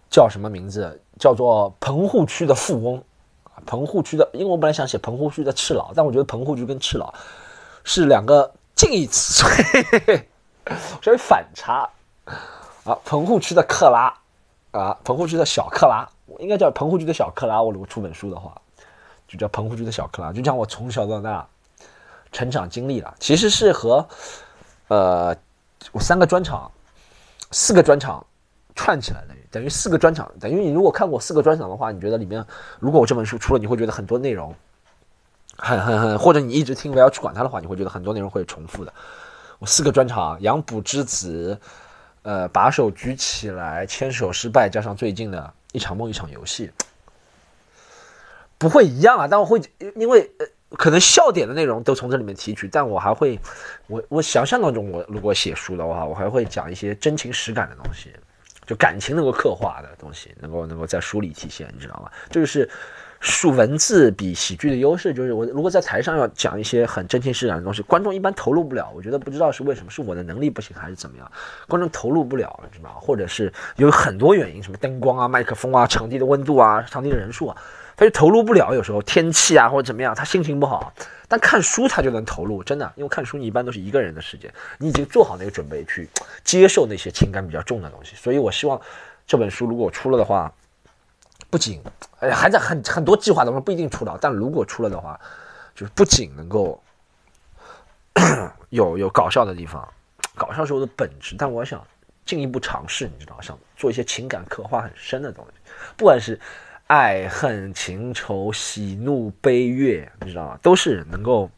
[0.09, 1.01] 叫什么名字？
[1.19, 3.03] 叫做棚户区的富翁，
[3.71, 7.13] 棚户区的，因为我本来想写棚户区的赤佬，但我觉得棚户区跟赤佬
[7.85, 9.45] 是两个近义词，
[11.01, 11.89] 所以反差
[12.83, 12.99] 啊。
[13.05, 14.13] 棚户区的克拉
[14.71, 16.05] 啊，棚户区的小克拉，
[16.39, 17.61] 应该叫棚户区的小克拉。
[17.61, 18.53] 我如果出本书的话，
[19.25, 21.47] 就叫棚户区的小克拉，就讲我从小到大
[22.33, 24.05] 成长经历了，其实是和
[24.89, 25.33] 呃
[25.93, 26.69] 我三个专场、
[27.51, 28.25] 四个专场
[28.75, 29.35] 串起来的。
[29.51, 32.43] 等于四个专场，等于你如果看过四个专场的话，你觉得里面
[32.79, 34.55] 如果我这本书出了，你会觉得很多内容
[35.57, 38.93] 很很很，或者你一直听不要去管它的话，你会觉得很多内容会重复的。
[39.59, 41.59] 我四个专场，杨浦之子，
[42.23, 46.71] 呃，把手举起来，牵手失败，加上最近的一场梦一场游戏，
[48.57, 49.27] 不会一样啊。
[49.29, 49.61] 但我会
[49.97, 50.45] 因为呃，
[50.77, 53.37] 可能笑点的内容都从这里面提取，但我还会，
[53.87, 58.11] 我我想象当中，我如果写书的话，我还会讲一些真情实感的东西。
[58.71, 62.09] 就感情能够刻画的东西，能够能够在书里体现，你知道吗？
[62.29, 62.69] 这就是
[63.19, 65.13] 数文字比喜剧的优势。
[65.13, 68.89] 就是我如果在台上要讲一些很真情实感的东西，观众一般投入不了。
[68.95, 71.29] 我觉得不知道是为什么，是我的能力不行还是怎么样，
[71.67, 72.95] 观众投入不了，你知道吗？
[72.97, 77.57] 或者是有很多原因，什么灯光啊、麦克风啊、场地的温度啊、场地的人数啊。
[78.01, 80.91] 他就投入不了，有时候天气啊或者怎么样，他心情不好。
[81.27, 86.09] 但看书他就能投入，真的，因为看书你一般都是一个人的时间，你已经做好那个准备去
[86.43, 88.15] 接受那些情感比较重的东西。
[88.15, 88.81] 所以我希望
[89.27, 90.51] 这本书如果出了的话，
[91.51, 91.79] 不仅
[92.19, 95.21] 还在很很多计划当中不一定出了，但如果出了的话，
[95.75, 96.81] 就是不仅能够
[98.69, 99.87] 有有搞笑的地方，
[100.33, 101.79] 搞笑是我的本质，但我想
[102.25, 106.39] 进一步尝试，你知道，想做一些情感刻画很深的东西，不管是。
[106.91, 110.59] 爱恨情仇喜怒悲乐，你知道吗？
[110.61, 111.49] 都是能够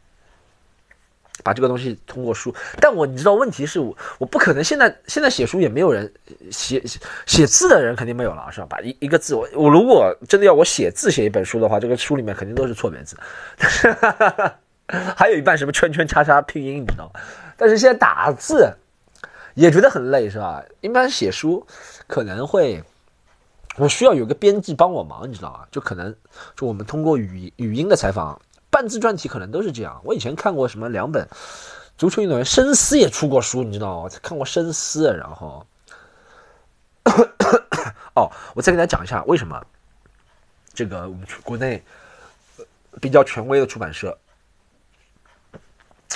[1.43, 2.53] 把这个东西通过书。
[2.79, 6.13] 但我你知道，问题是我我不可能现在现在写书也没有人
[6.51, 6.79] 写
[7.25, 8.67] 写字的人肯定没有了，是吧？
[8.69, 13.17] 把一一个字，我我如果真的要我写字写一本书的话，这个书里面肯定都是错别字，
[15.17, 17.19] 还有一半什么圈圈叉叉拼音，你知道吗？
[17.57, 18.71] 但是现在打字
[19.55, 20.63] 也觉得很累，是吧？
[20.81, 21.65] 一般写书
[22.05, 22.83] 可能会，
[23.77, 25.67] 我需要有个编辑帮我忙，你知道吗？
[25.71, 26.15] 就可能
[26.55, 29.99] 就我们通过语语音的采访，半自传体可能都是这样。
[30.03, 31.27] 我以前看过什么两本
[31.97, 34.03] 足球运动员，深思也出过书，你知道吗？
[34.03, 35.65] 我看过深思，然后，
[38.15, 39.59] 哦，我再给大家讲一下为什么
[40.73, 41.83] 这个我们国内
[43.01, 44.17] 比较权威的出版社。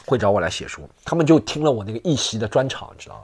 [0.06, 3.16] 会找我来写书，他们就听了我那个一席的专场，知道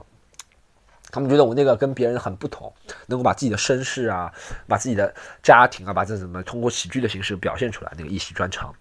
[1.14, 2.74] 他们觉得我那个跟别人很不同，
[3.06, 4.34] 能够把自己的身世啊，
[4.66, 7.92] 把自己的家庭啊，把这怎么通过喜剧的形式表现出来。
[7.96, 8.74] 那个一席专场，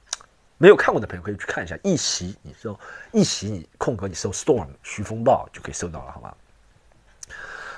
[0.58, 1.78] 没有看过的朋友可以去看一下。
[1.84, 2.76] 一席，你搜
[3.12, 6.34] 一席，你空格你搜 storm 徐风暴就可以搜到了，好吗？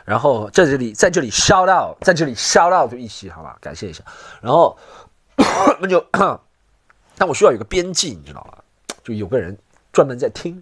[0.06, 3.58] 然后在这里，在这里 shout out，在这里 shout out 就一席，好吧？
[3.60, 4.02] 感谢一下。
[4.42, 4.78] 然后
[5.82, 6.00] 那就，
[7.18, 8.58] 但我需要有个编辑，你知道吗？
[9.04, 9.58] 就有个人。
[9.92, 10.62] 专门在听，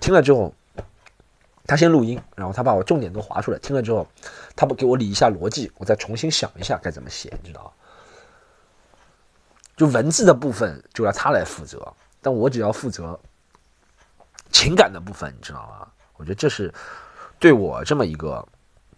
[0.00, 0.54] 听了之后，
[1.66, 3.58] 他先录音，然后他把我重点都划出来。
[3.58, 4.06] 听了之后，
[4.54, 7.72] 他不给我理一下逻辑，我再重新想一下该怎么写，你知道
[9.76, 13.18] 就文字的部分就让他来负责，但我只要负责
[14.52, 15.88] 情感的部分，你知道吗？
[16.16, 16.72] 我觉得这是
[17.38, 18.46] 对我这么一个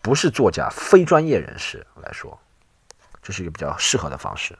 [0.02, 2.38] 不是作家、非专业人士来说，
[3.22, 4.58] 这是一个比较适合的方式。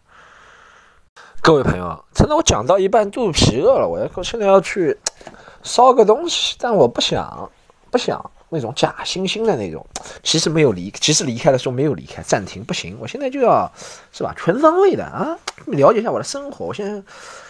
[1.42, 4.98] 各位朋友，真的我讲到一半肚皮饿了，我要现在要去
[5.62, 7.50] 烧个东西，但我不想，
[7.96, 9.84] 不想那种假惺惺的那种。
[10.22, 13.72] 其实没有离，其实离开的时候没有离开，暂停不行，我现在就要
[14.12, 15.34] 是吧，全方位的啊，
[15.68, 16.66] 了解一下我的生活。
[16.66, 17.02] 我现在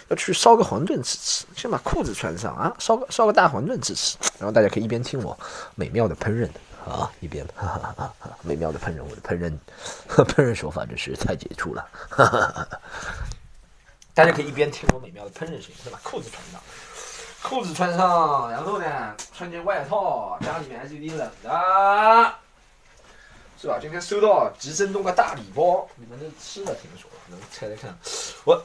[0.06, 5.36] 要去烧个馄饨吃吃，先把裤子穿上啊，烧个烧个大馄饨吃吃，然后大家可以一边听我
[5.74, 6.48] 美妙的烹饪
[6.88, 7.44] 啊，一边
[8.42, 9.52] 美妙的烹饪，我的烹饪
[10.06, 11.84] 烹饪手法真是太杰出了。
[12.08, 12.80] 哈哈哈哈
[14.14, 16.60] 大家可以一边听我美妙的烹饪声音，再把裤子穿上，
[17.48, 22.34] 裤子穿上，然后呢，穿件外套，家里面还是有点冷的，
[23.60, 23.78] 是吧？
[23.80, 27.96] 今天收到吉森东的大礼包，你们都吃了，听说能拆来看？
[28.44, 28.60] 我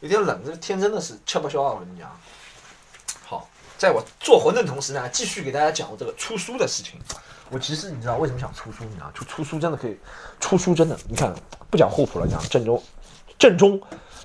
[0.00, 1.72] 有点冷，这天真的是吃不消啊！
[1.72, 2.10] 我跟你讲。
[3.24, 7.00] 好，在我做馄饨同时呢，继续给大家讲我这个出书的事情。
[7.48, 8.84] 我其实你知道为什么想出书？
[8.84, 9.98] 你知道，就出书真的可以，
[10.38, 11.34] 出书真的，你看
[11.70, 12.82] 不讲互谱了，讲正宗，
[13.38, 13.80] 正宗。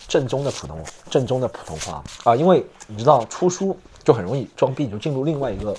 [0.05, 2.35] 正宗的普通，正宗的普通话啊！
[2.35, 5.75] 因为你知道出书就很容易装逼，你就进入另外一个，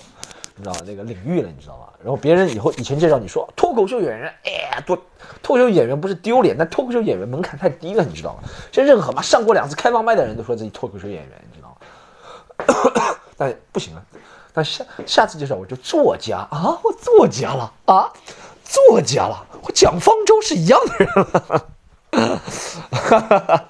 [0.57, 1.85] 你知道那个领域了，你知道吗？
[2.03, 4.97] 然后别人以后以前介绍你说脱口秀演员，哎，多
[5.43, 8.43] 脱口秀演员不是丢脸，但脱口秀演员门槛太低了，你知道吗？
[8.71, 13.17] 这任何嘛上过两次开放麦的人都说自己脱口秀演员，你知道吗？
[13.37, 14.05] 但不行了，
[14.53, 18.13] 但下下次介绍我就作家啊，我作家了啊，
[18.63, 21.67] 作家了，我蒋方舟是一样的人了，
[22.91, 23.65] 哈哈哈。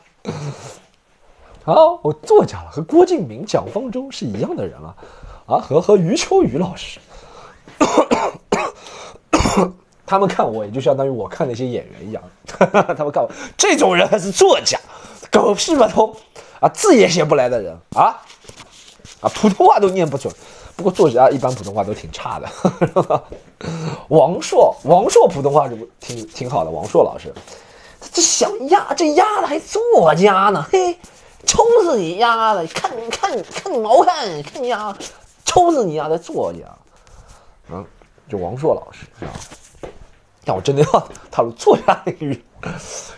[1.64, 4.94] 啊，我作家了，和郭敬明、蒋方舟是一样的人了，
[5.46, 7.00] 啊，和和余秋雨老师，
[10.06, 14.78] 他们看我也就相当于我看那些演员一样， 他们看我这种人还是作家，
[15.30, 16.14] 狗屁不通
[16.60, 17.74] 啊，字也写不来的人。
[17.96, 18.20] 啊，
[19.22, 20.32] 啊，普通话都念不准，
[20.76, 23.22] 不过作家一般普通话都挺差的，
[24.08, 27.32] 王朔，王朔普通话是不挺挺好的，王朔老师。
[28.12, 30.66] 这小丫，这丫的还作家呢？
[30.70, 30.98] 嘿，
[31.44, 32.66] 抽死你丫的！
[32.68, 34.96] 看你，看你，看你毛看，看你丫，
[35.44, 36.60] 抽死你丫的作家！
[37.70, 37.84] 嗯，
[38.28, 39.32] 就王朔老师是吧？
[40.44, 42.44] 但我真的要踏入作家领域，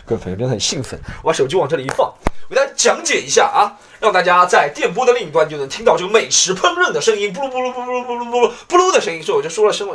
[0.04, 1.00] 各位朋友真的很兴奋。
[1.22, 2.06] 我把手机往这里一放，
[2.48, 9.20] 我给大家讲解一下啊，让大家在电波的另一端就能听到这个美食烹饪的声音，布鲁布鲁布鲁布鲁布鲁布鲁的声音。
[9.20, 9.88] 所以我就说了声，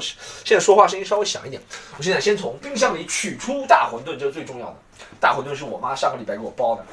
[0.44, 1.62] 现在说话声音稍微响一点。
[1.98, 4.76] 我现在先从冰箱里取出大馄饨，这是最重要的。
[5.22, 6.86] 大馄饨是我妈上个礼拜给我包的，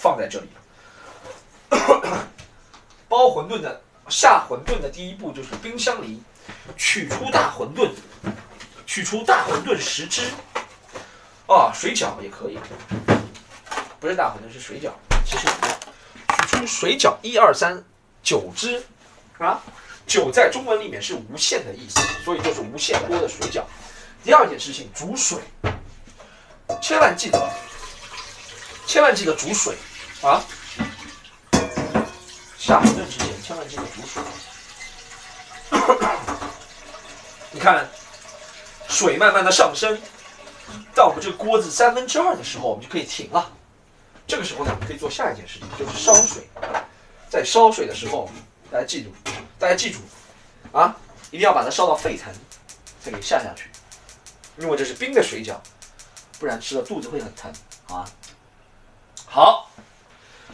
[0.00, 0.48] 放在这里。
[3.08, 6.22] 包馄饨的下馄饨的第一步就是冰箱里
[6.76, 7.90] 取出大馄饨。
[8.86, 10.22] 取出大馄饨十只，
[11.46, 12.58] 啊，水饺也可以，
[14.00, 14.90] 不是大馄饨是水饺，
[15.26, 15.78] 其实一样。
[16.48, 17.84] 取出水饺一二三
[18.22, 18.82] 九只，
[19.36, 19.60] 啊，
[20.06, 23.62] 九在中文里面是无限的意思，所以就是无限多的水饺。
[24.24, 25.38] 第二件事情，煮水，
[26.80, 27.46] 千万记得，
[28.86, 29.76] 千万记得煮水，
[30.22, 30.42] 啊，
[32.58, 34.22] 下馄饨之前千万记得煮水。
[37.50, 37.88] 你看。
[38.90, 39.96] 水慢慢的上升，
[40.94, 43.52] 到我们这个锅子三分之二的时候，我们就可以停了。
[44.26, 46.48] 这个时候呢，我们可以做下一件事情，就是烧水。
[47.28, 48.28] 在烧水的时候，
[48.72, 49.12] 大家记住，
[49.58, 50.00] 大家记住，
[50.72, 50.96] 啊，
[51.30, 52.32] 一定要把它烧到沸腾，
[53.00, 53.70] 再给下下去，
[54.56, 55.56] 因为这是冰的水饺，
[56.40, 57.52] 不然吃了肚子会很疼
[57.88, 58.04] 啊。
[59.26, 59.70] 好，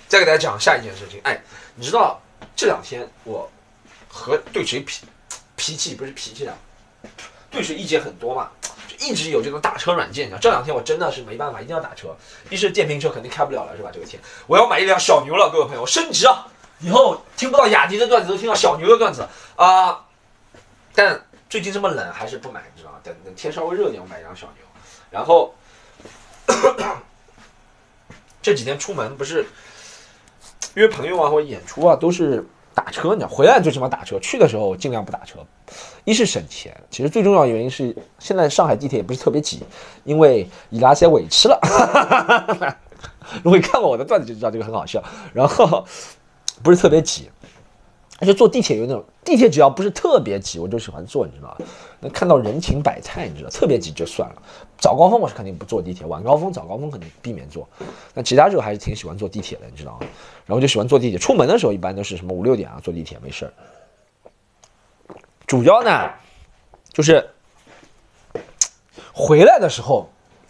[0.09, 1.21] 再给大家讲下一件事情。
[1.25, 1.41] 哎，
[1.75, 2.21] 你知道
[2.55, 3.51] 这两天我
[4.09, 5.07] 和对谁脾
[5.57, 6.57] 脾气不是脾气的，
[7.51, 8.51] 对谁意见很多嘛，
[8.87, 10.27] 就一直有这种打车软件。
[10.27, 12.17] 你知道这两天我真的是没办法，一定要打车。
[12.51, 13.91] 一是电瓶车肯定开不了了，是吧？
[13.93, 16.47] 这个天，我要买一辆小牛了，各位朋友，升级啊！
[16.81, 20.05] 以后听不到雅迪的段子，都听到小牛的段子啊。
[20.95, 22.99] 但最近这么冷，还是不买，你知道吗？
[23.03, 24.65] 等等天稍微热点，我买一辆小牛。
[25.11, 25.55] 然后
[28.43, 29.47] 这几天出门不是
[30.75, 33.15] 约朋友啊，或者演出啊，都是打车。
[33.15, 35.39] 你，回来最起码打车，去的时候尽量不打车。
[36.05, 39.63] 一是省钱，其实最重要的原因是现在上海地铁也不是特别挤，
[40.05, 41.59] 因为伊拉些委屈了。
[43.43, 45.03] 如果你看过我的段子就知道这个很好笑。
[45.33, 45.85] 然后
[46.63, 47.31] 不是特别挤。
[48.21, 51.59] 而且坐地铁有那种地铁，只要不是特别挤，我就喜欢坐，你知道吧？
[52.01, 54.43] 能看到人情百态，你知道，特别挤就算了。
[54.79, 57.69] 早高峰我是肯定不坐地铁，晚高峰、早高峰肯定避免坐。
[58.15, 60.07] 那其他时候还是挺喜欢坐地铁的，你知道吗？
[60.47, 63.53] 然后就喜欢坐地铁，出门的时候一般都是什么五六点啊，坐地铁没事儿。
[65.47, 66.11] 主要呢，
[66.93, 67.29] 就是
[69.13, 70.09] 回来的时候，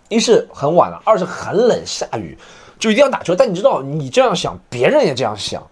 [0.09, 2.37] 一是很晚了，二是很冷，下雨，
[2.79, 3.35] 就一定要打车。
[3.35, 5.67] 但你知道，你这样想，别人也这样想。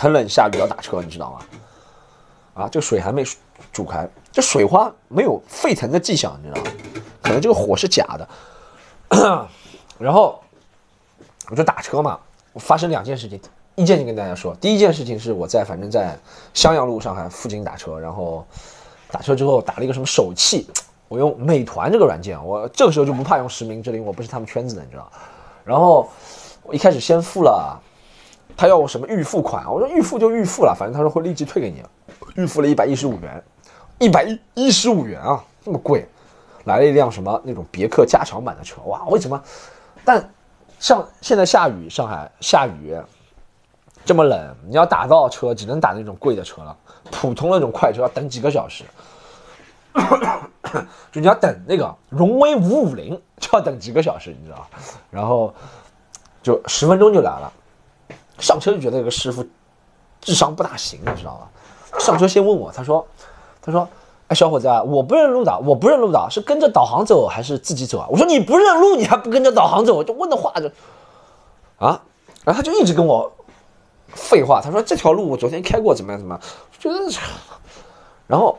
[0.00, 1.40] 很冷，下雨要打车，你知道吗？
[2.54, 3.24] 啊，这水还没
[3.72, 6.70] 煮开，这水花没有沸腾的迹象，你知道吗？
[7.20, 8.28] 可能这个火是假的。
[9.98, 10.40] 然后
[11.50, 12.16] 我就打车嘛，
[12.52, 13.40] 我发生两件事情，
[13.74, 16.16] 一件就跟大家说，第一件事情是我在反正在
[16.54, 18.46] 襄阳路上海附近打车，然后
[19.10, 20.68] 打车之后打了一个什么手气，
[21.08, 25.10] 我用美团这个软件，我这个时候就不怕用实名制了，因为我不是他们圈子的，你知道。
[25.64, 26.08] 然后
[26.62, 27.82] 我一开始先付了。
[28.58, 29.64] 他要我什么预付款？
[29.72, 31.80] 我说预付就预付了，反正他说会立即退给你。
[32.34, 33.40] 预付了一百一十五元，
[34.00, 36.04] 一百一十五元啊，这么贵！
[36.64, 39.40] 来了一辆什么那种别克加长版的车，哇，为什么？
[40.04, 40.28] 但
[40.80, 42.96] 像现在下雨，上海下雨，
[44.04, 46.76] 这么冷，你要打到车只能打那种贵的车了，
[47.12, 48.82] 普通那种快车要等几个小时，
[51.12, 54.66] 就你要等那个荣威五五零就要等几个小时，你知道
[55.12, 55.54] 然后
[56.42, 57.52] 就十分钟就来了。
[58.38, 59.44] 上车就觉得这个师傅
[60.20, 61.48] 智商不大行，你知道吗？
[61.98, 63.04] 上车先问我，他说
[63.62, 63.88] ：“他说，
[64.28, 70.68] 哎，小伙子啊，我不认路的，我不认路的，是跟着导航走还是自己走啊？”我说：“你不认路，你还不跟着导航走？”就问的话就
[71.78, 72.02] 啊，
[72.44, 73.32] 然后他就一直跟我
[74.08, 74.60] 废话。
[74.60, 76.20] 他说：“这条路我昨天开过，怎么样？
[76.20, 76.42] 怎么样？”
[76.78, 76.98] 觉得，
[78.26, 78.58] 然后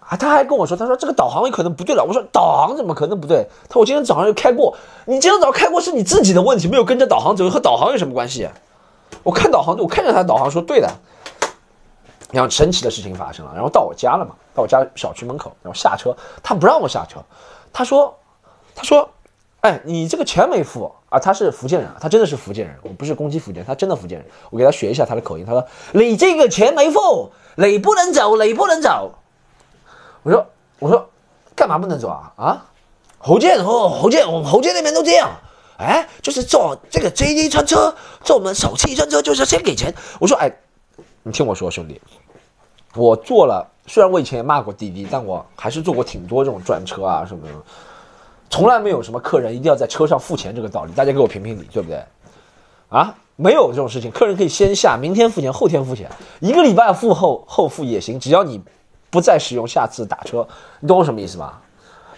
[0.00, 8.48] 啊，他还跟我说：“他说这个导航有可能不对了。”我说：“导航怎么可能不对？”他说：“我今天早上又开过，你今天早上开过是你自己的问题，没有跟着导航走，和导航有什么关系？”
[9.22, 10.90] 我看导航，我看着他导航说对的，
[12.32, 17.20] 然后神奇的事情发生了，然后到我家了嘛，到我家小区门口，然后下车，他不让我下车，
[17.72, 18.16] 他说，
[18.74, 19.08] 他说，
[19.60, 21.18] 哎，你这个钱没付啊？
[21.18, 29.14] 他是福建人，他真的是福建人，我不是攻击福建，他真的福建人，我给他学一下他的口音，他说你这个钱没付，你不能走，你不能走。
[30.22, 30.46] 我说，
[30.78, 31.08] 我说，
[31.54, 32.32] 干嘛不能走啊？
[32.36, 32.66] 啊，
[33.20, 35.30] 福建哦，福建，我们福建那边都这样。
[35.78, 39.94] 哎，就是坐这个 J D 专车，坐我们首汽专车就是先给钱。
[40.18, 40.52] 我说，哎，
[41.22, 42.00] 你听我说，兄弟，
[42.96, 47.52] 我坐了，虽然我以前也骂过滴滴，但我还是坐过挺多这种专车啊什么的，
[48.50, 50.92] 从来没有什么客人一定要在车上付钱这个道理。
[50.94, 52.04] 大家给我评评理，对不对？
[52.88, 56.10] 啊，没有这种事情，客人可以先下，明天付钱，后天付钱，
[56.40, 58.60] 一个礼拜付后后付也行，只要你
[59.10, 60.44] 不再使用下次打车，
[60.80, 61.52] 你懂我什么意思吗？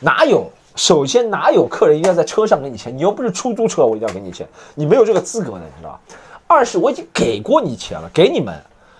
[0.00, 0.50] 哪有？
[0.76, 2.96] 首先，哪有客人一定要在车上给你钱？
[2.96, 6.00] 你又不是出租车，我一定要给你钱，你没有这个资格的，你知道吧？
[6.46, 8.54] 二是我已经给过你钱了，给你们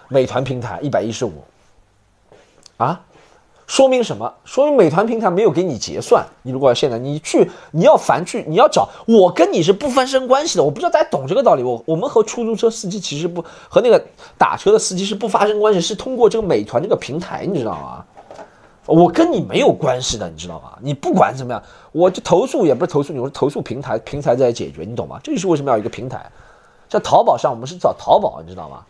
[0.09, 1.33] 美团平台一百一十五，
[2.77, 3.01] 啊，
[3.67, 4.33] 说明什么？
[4.45, 6.27] 说明美团平台没有给你结算。
[6.43, 10.65] 你如果现在你去，你要烦去，你要找我跟你是不发生关系的。
[10.65, 11.63] 我不知道大家懂这个道理。
[11.63, 14.05] 我我们和出租车司机其实不和那个
[14.37, 18.05] 打车的司机是不发生关系，是通过这个美团这个平台，你知道吗？
[18.87, 20.73] 我跟你没有关系的，你知道吗？
[20.81, 21.63] 你不管怎么样，
[21.93, 25.21] 我就投诉也不是投诉你，我是投诉平台，平台在解决，你懂吗？
[25.23, 26.25] 这就是为什么要一个平台。
[26.89, 28.83] 像淘宝上，我们是找淘宝，你知道吗？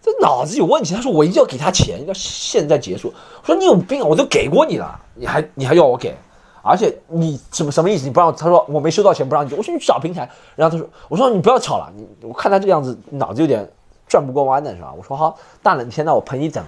[0.00, 0.94] 这脑子有问题。
[0.94, 3.12] 他说我一定要给他钱，要现在结束。
[3.40, 4.04] 我说你有病啊！
[4.04, 6.14] 我都给过你了，你还你还要我给？
[6.62, 8.04] 而且你什么什么意思？
[8.04, 8.32] 你不让？
[8.36, 9.52] 他说我没收到钱，不让你。
[9.54, 10.30] 我说你去找平台。
[10.54, 13.68] 然后他说，我说你不要吵了，你我看他这个样子，脑子有点
[14.06, 14.92] 转不过弯的是吧？
[14.96, 16.64] 我说好，大冷天的我陪你等，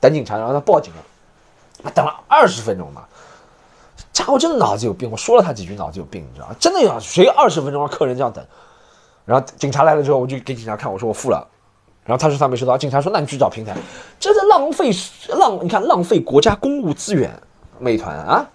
[0.00, 1.02] 等警察，然后他报警了。
[1.94, 3.00] 等了二十分钟呢，
[4.12, 5.10] 家伙真的脑子有病！
[5.10, 6.56] 我说了他几句，脑子有病，你知道吗？
[6.58, 8.44] 真的要谁二十分钟让客人这样等？
[9.24, 11.46] 然后警察来了之后，我就给警察看，我说我付了。
[12.04, 13.76] 然后他说他没收到，警察说那你去找平台，
[14.18, 14.90] 这是浪费
[15.28, 17.30] 浪，你看浪费国家公务资源。
[17.78, 18.46] 美团啊，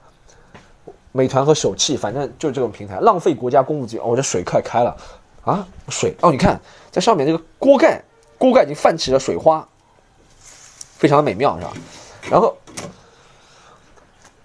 [1.12, 4.06] 美团和手气，反正就是这种平台，浪费国家公务资源。
[4.06, 4.96] 我这水快开了
[5.44, 6.60] 啊，水哦，你看
[6.92, 8.04] 在上面这个锅盖，
[8.38, 9.68] 锅盖已经泛起了水花，
[10.98, 11.74] 非常的美妙，是吧？
[12.30, 12.56] 然后，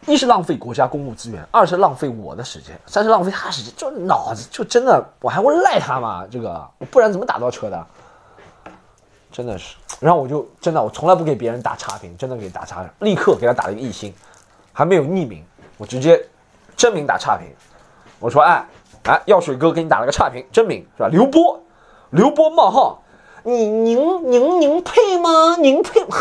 [0.07, 6.27] 一是浪费国家公共资源，二是浪费我的时间，三是浪费他时间，就脑子就真的，我还会赖他吗？
[6.31, 7.87] 这个，不然怎么打到车的？
[9.31, 14.13] 真的是，然后我就真的，我从来不给别人打差评，真的给打差评，立刻给他打了一个一星，
[14.73, 15.45] 还没有匿名，
[15.77, 16.21] 我直接
[16.77, 17.47] 真名打差评。
[18.19, 18.67] 我说，哎
[19.05, 21.09] 哎，药水哥给你打了个差评，真名是吧？
[21.09, 21.63] 刘波，
[22.11, 23.03] 刘波冒号，
[23.45, 25.57] 你您您您配吗？
[25.57, 26.17] 您配吗？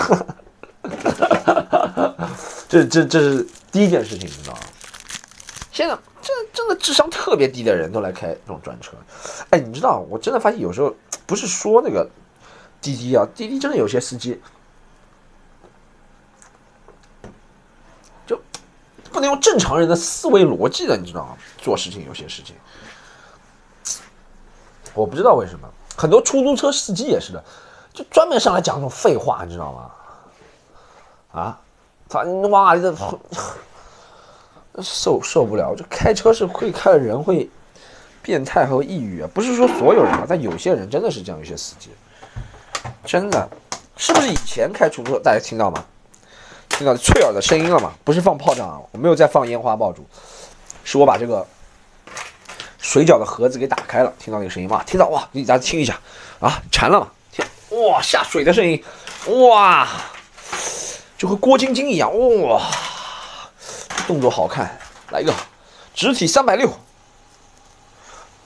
[2.70, 4.60] 这这这是第一件事情，你知道吗？
[5.72, 8.94] 现在真真的智商特别低的人都来开这种专车，
[9.50, 10.94] 哎，你知道，我真的发现有时候
[11.26, 12.08] 不是说那个
[12.80, 14.40] 滴滴啊，滴滴真的有些司机
[18.28, 18.40] 就
[19.12, 21.38] 不能用正常人的思维逻辑的，你知道吗？
[21.58, 22.56] 做事情有些事情，
[24.94, 25.68] 我不知道为什么，
[25.98, 27.44] 很多出租车司机也是的，
[27.94, 29.92] 就专门上来讲这种废话，你知道吗？
[31.32, 31.62] 啊，
[32.10, 32.94] 他哇，这
[34.82, 35.76] 受受不了！
[35.76, 37.48] 这开车是会开的人会
[38.22, 41.40] 变态和抑郁啊，不是说所有人啊，但有些人真的是这样。
[41.40, 41.90] 有些司机
[43.06, 43.48] 真的，
[43.96, 45.84] 是不是以前开出租车大家听到吗？
[46.70, 47.92] 听到脆耳的声音了吗？
[48.04, 50.06] 不是放炮仗啊，我没有在放烟花爆竹，
[50.84, 51.46] 是我把这个
[52.80, 54.82] 水饺的盒子给打开了，听到那个声音吗？
[54.86, 56.00] 听到哇，给大家听一下
[56.40, 57.08] 啊，馋了吗？
[57.32, 57.46] 听
[57.86, 58.82] 哇，下水的声音，
[59.50, 59.88] 哇！
[61.20, 62.10] 就和郭晶晶一样
[62.44, 62.72] 哇，
[64.08, 64.80] 动作好看，
[65.12, 65.34] 来一个
[65.94, 66.72] 直体三百六，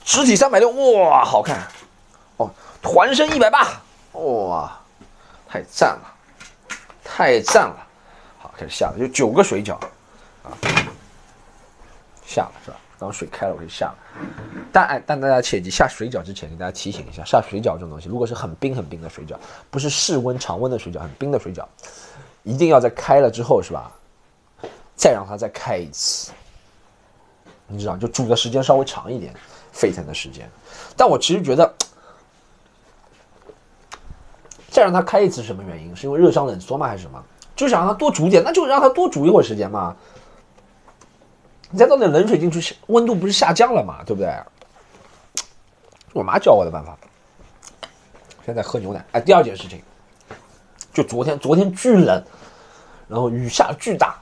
[0.04, 1.68] 直体三百六哇，好看。
[2.36, 2.50] 哦，
[2.82, 3.80] 团身一百八。
[4.14, 4.76] 哇，
[5.48, 6.14] 太赞了，
[7.04, 7.86] 太赞了，
[8.38, 9.74] 好开始下了，就九个水饺。
[10.42, 10.50] 啊，
[12.26, 12.76] 下了是吧？
[12.98, 13.94] 刚水开了我就下了，
[14.72, 19.36] 但哎，但大家切记下水饺之前给大家提醒一下，下水饺这种东西，如果是很冰很冰的水饺，
[19.70, 21.64] 不是室温常温的水饺，很冰的水饺。
[22.44, 23.90] 一定要在开了之后是吧？
[24.94, 26.30] 再让它再开一次，
[27.66, 29.34] 你知道，就煮的时间稍微长一点，
[29.72, 30.48] 沸腾的时间。
[30.96, 31.74] 但我其实觉得，
[34.70, 35.94] 再让它开一次是什么原因？
[35.96, 36.86] 是因为热胀冷缩吗？
[36.86, 37.22] 还是什么？
[37.56, 39.96] 就想让它多煮点，那就让它多煮一会儿时间嘛。
[41.70, 44.04] 你再倒点冷水进去，温度不是下降了嘛？
[44.04, 44.32] 对不对？
[46.12, 46.96] 我妈教我的办法。
[48.46, 49.04] 现在喝牛奶。
[49.10, 49.82] 哎，第二件事情。
[50.94, 52.24] 就昨天，昨天巨冷，
[53.08, 54.16] 然后雨下巨大，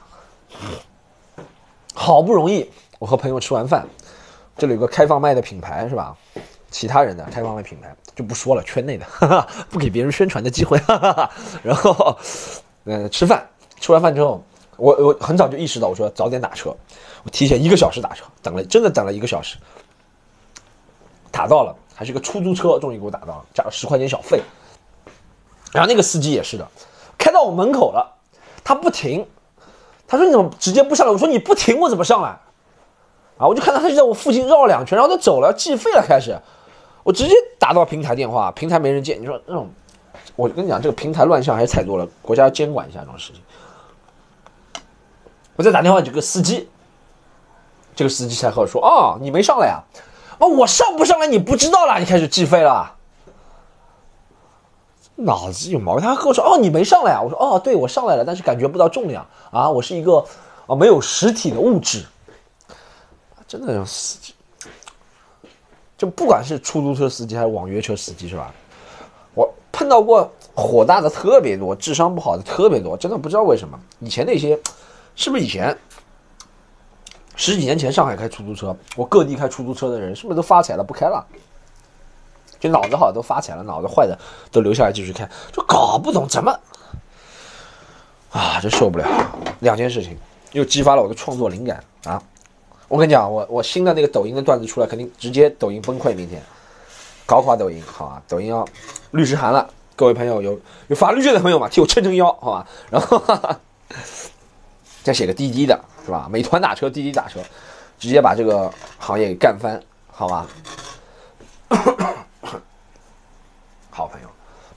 [1.93, 2.67] 好不容易
[2.97, 3.87] 我和朋友吃完饭，
[4.57, 6.17] 这里有个开放麦的品牌是吧？
[6.71, 10.79] 其他人的开放麦品牌就不说了，圈内的哈哈 不给别人宣传的机会。
[10.79, 12.17] 哈 哈然后，
[12.85, 13.47] 嗯，吃饭，
[13.79, 14.43] 吃完饭之后，
[14.77, 16.75] 我我很早就意识到，我说早点打车，
[17.23, 19.57] 我提前一个小时打车，等了真的等了一个小时，
[21.29, 24.41] 打到了，还是个出租车，终于给我打到了，加了十块钱小费。
[25.73, 26.65] 然后那个司机也是的，
[27.17, 28.15] 开到我门口了，
[28.63, 29.27] 他不停，
[30.07, 31.11] 他说你怎么直接不上来？
[31.11, 32.29] 我说你不停我怎么上来？
[33.39, 36.39] 啊，我就看到他就在我附近绕了两圈，然后他走了，计费了开始，
[37.03, 39.15] 我直接打到平台电话，平台没人接。
[39.15, 39.67] 你说那种，
[40.35, 43.41] 我跟你讲，这个平台乱象还是太多了，国家要监管一下这种事情。
[45.55, 46.69] 我再打电话这个司机，
[47.95, 49.81] 这个司机才和我说，哦，你没上来啊？
[50.37, 52.95] 哦，我上不上来你不知道了，你开始计费了。
[55.15, 60.25] 脑子有毛病，他跟我说：“哦，你没上来啊？”我说：“哦，对我上来了，但是感觉不到重量啊，我是一个
[60.65, 62.03] 啊没有实体的物质。”
[63.47, 64.33] 真的要死，
[65.95, 68.51] 就不管是出租车司机还是网约车司机，是吧？
[69.35, 73.79] 我碰到过火大的特别多，智商不好的特别多，真的不知道为什么。
[73.99, 74.59] 以前那些
[75.15, 75.77] 是不是以前
[77.35, 81.23] 十几年前上海开出租车，我各地开出租车的人是不是都发财了，不开了？
[82.63, 84.17] 就脑子好都发财了，脑子坏的
[84.49, 86.57] 都留下来继续看，就搞不懂怎么
[88.31, 89.05] 啊，真受不了。
[89.59, 90.17] 两件事情
[90.53, 92.23] 又激发了我的创作灵感啊！
[92.87, 96.41] 我跟你讲，我我新的那个抖音的段子出来，肯定直接抖音崩溃，明天
[97.25, 98.21] 搞垮抖音，好吧？
[98.29, 98.65] 抖音要
[99.11, 100.57] 律师函了，各位朋友有
[100.87, 102.67] 有法律界的朋友嘛，替我撑撑腰，好吧？
[102.89, 103.59] 然后哈哈
[105.03, 106.29] 再写个滴滴的是吧？
[106.31, 107.41] 美团打车，滴滴打车，
[107.99, 110.47] 直接把这个行业给干翻，好吧？
[113.93, 114.27] 好朋友，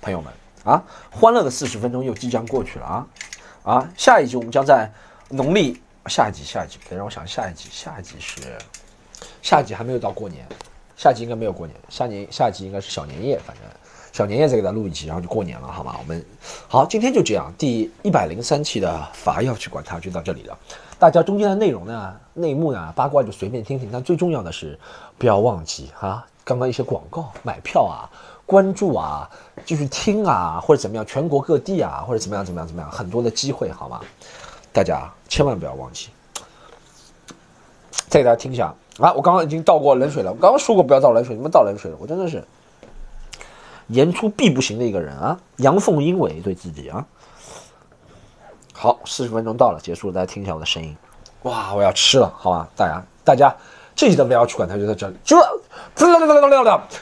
[0.02, 0.30] 朋友们
[0.62, 3.06] 啊，欢乐的四十分钟又即将过去了啊
[3.62, 3.88] 啊！
[3.96, 4.90] 下一集我们将在
[5.30, 8.42] 农历下一集，下一集，等让我想下一集，下一集是
[9.40, 10.46] 下一集还没有到过年，
[10.98, 13.64] 下一集应该没有过年，下年下一集应该是小年夜，反正
[14.12, 15.96] 小年夜再给他录一集，然后就过年了，好吗？
[15.98, 16.22] 我们
[16.68, 20.58] 好，今天就这样，第一百零三期的法要去管它就到这里了。
[20.98, 24.78] 大家中间的内容呢，内幕呢，八卦就随便听听，但最重要的是
[25.16, 28.04] 不要忘记哈，刚刚一些广告买票啊。
[28.46, 29.28] 关注啊，
[29.64, 34.00] 继续听啊，或者怎么样，全国各地啊，或者怎么样怎么样怎么样，很多的机会，好吗？
[34.72, 36.10] 大家千万不要忘记。
[38.08, 42.46] 再给大家听一下啊，我刚刚已经倒过冷水了，我刚刚说过不要倒冷水，你们倒冷水了，我真的是
[43.88, 47.04] 言出必不行的一个人啊，阳奉阴违对自己啊。
[48.72, 50.96] 好，四十分钟到了，结束了，大家听一下我的声音。
[51.42, 53.52] 哇，我要吃了，好吧，大家大家。
[53.96, 55.36] 这一集的 V 要去管它就到这里，就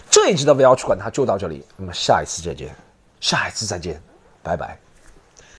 [0.08, 1.66] 这一集的 V 要去管它就到这里。
[1.76, 2.74] 那么下一次再见，
[3.20, 4.00] 下一次再见，
[4.42, 4.83] 拜拜。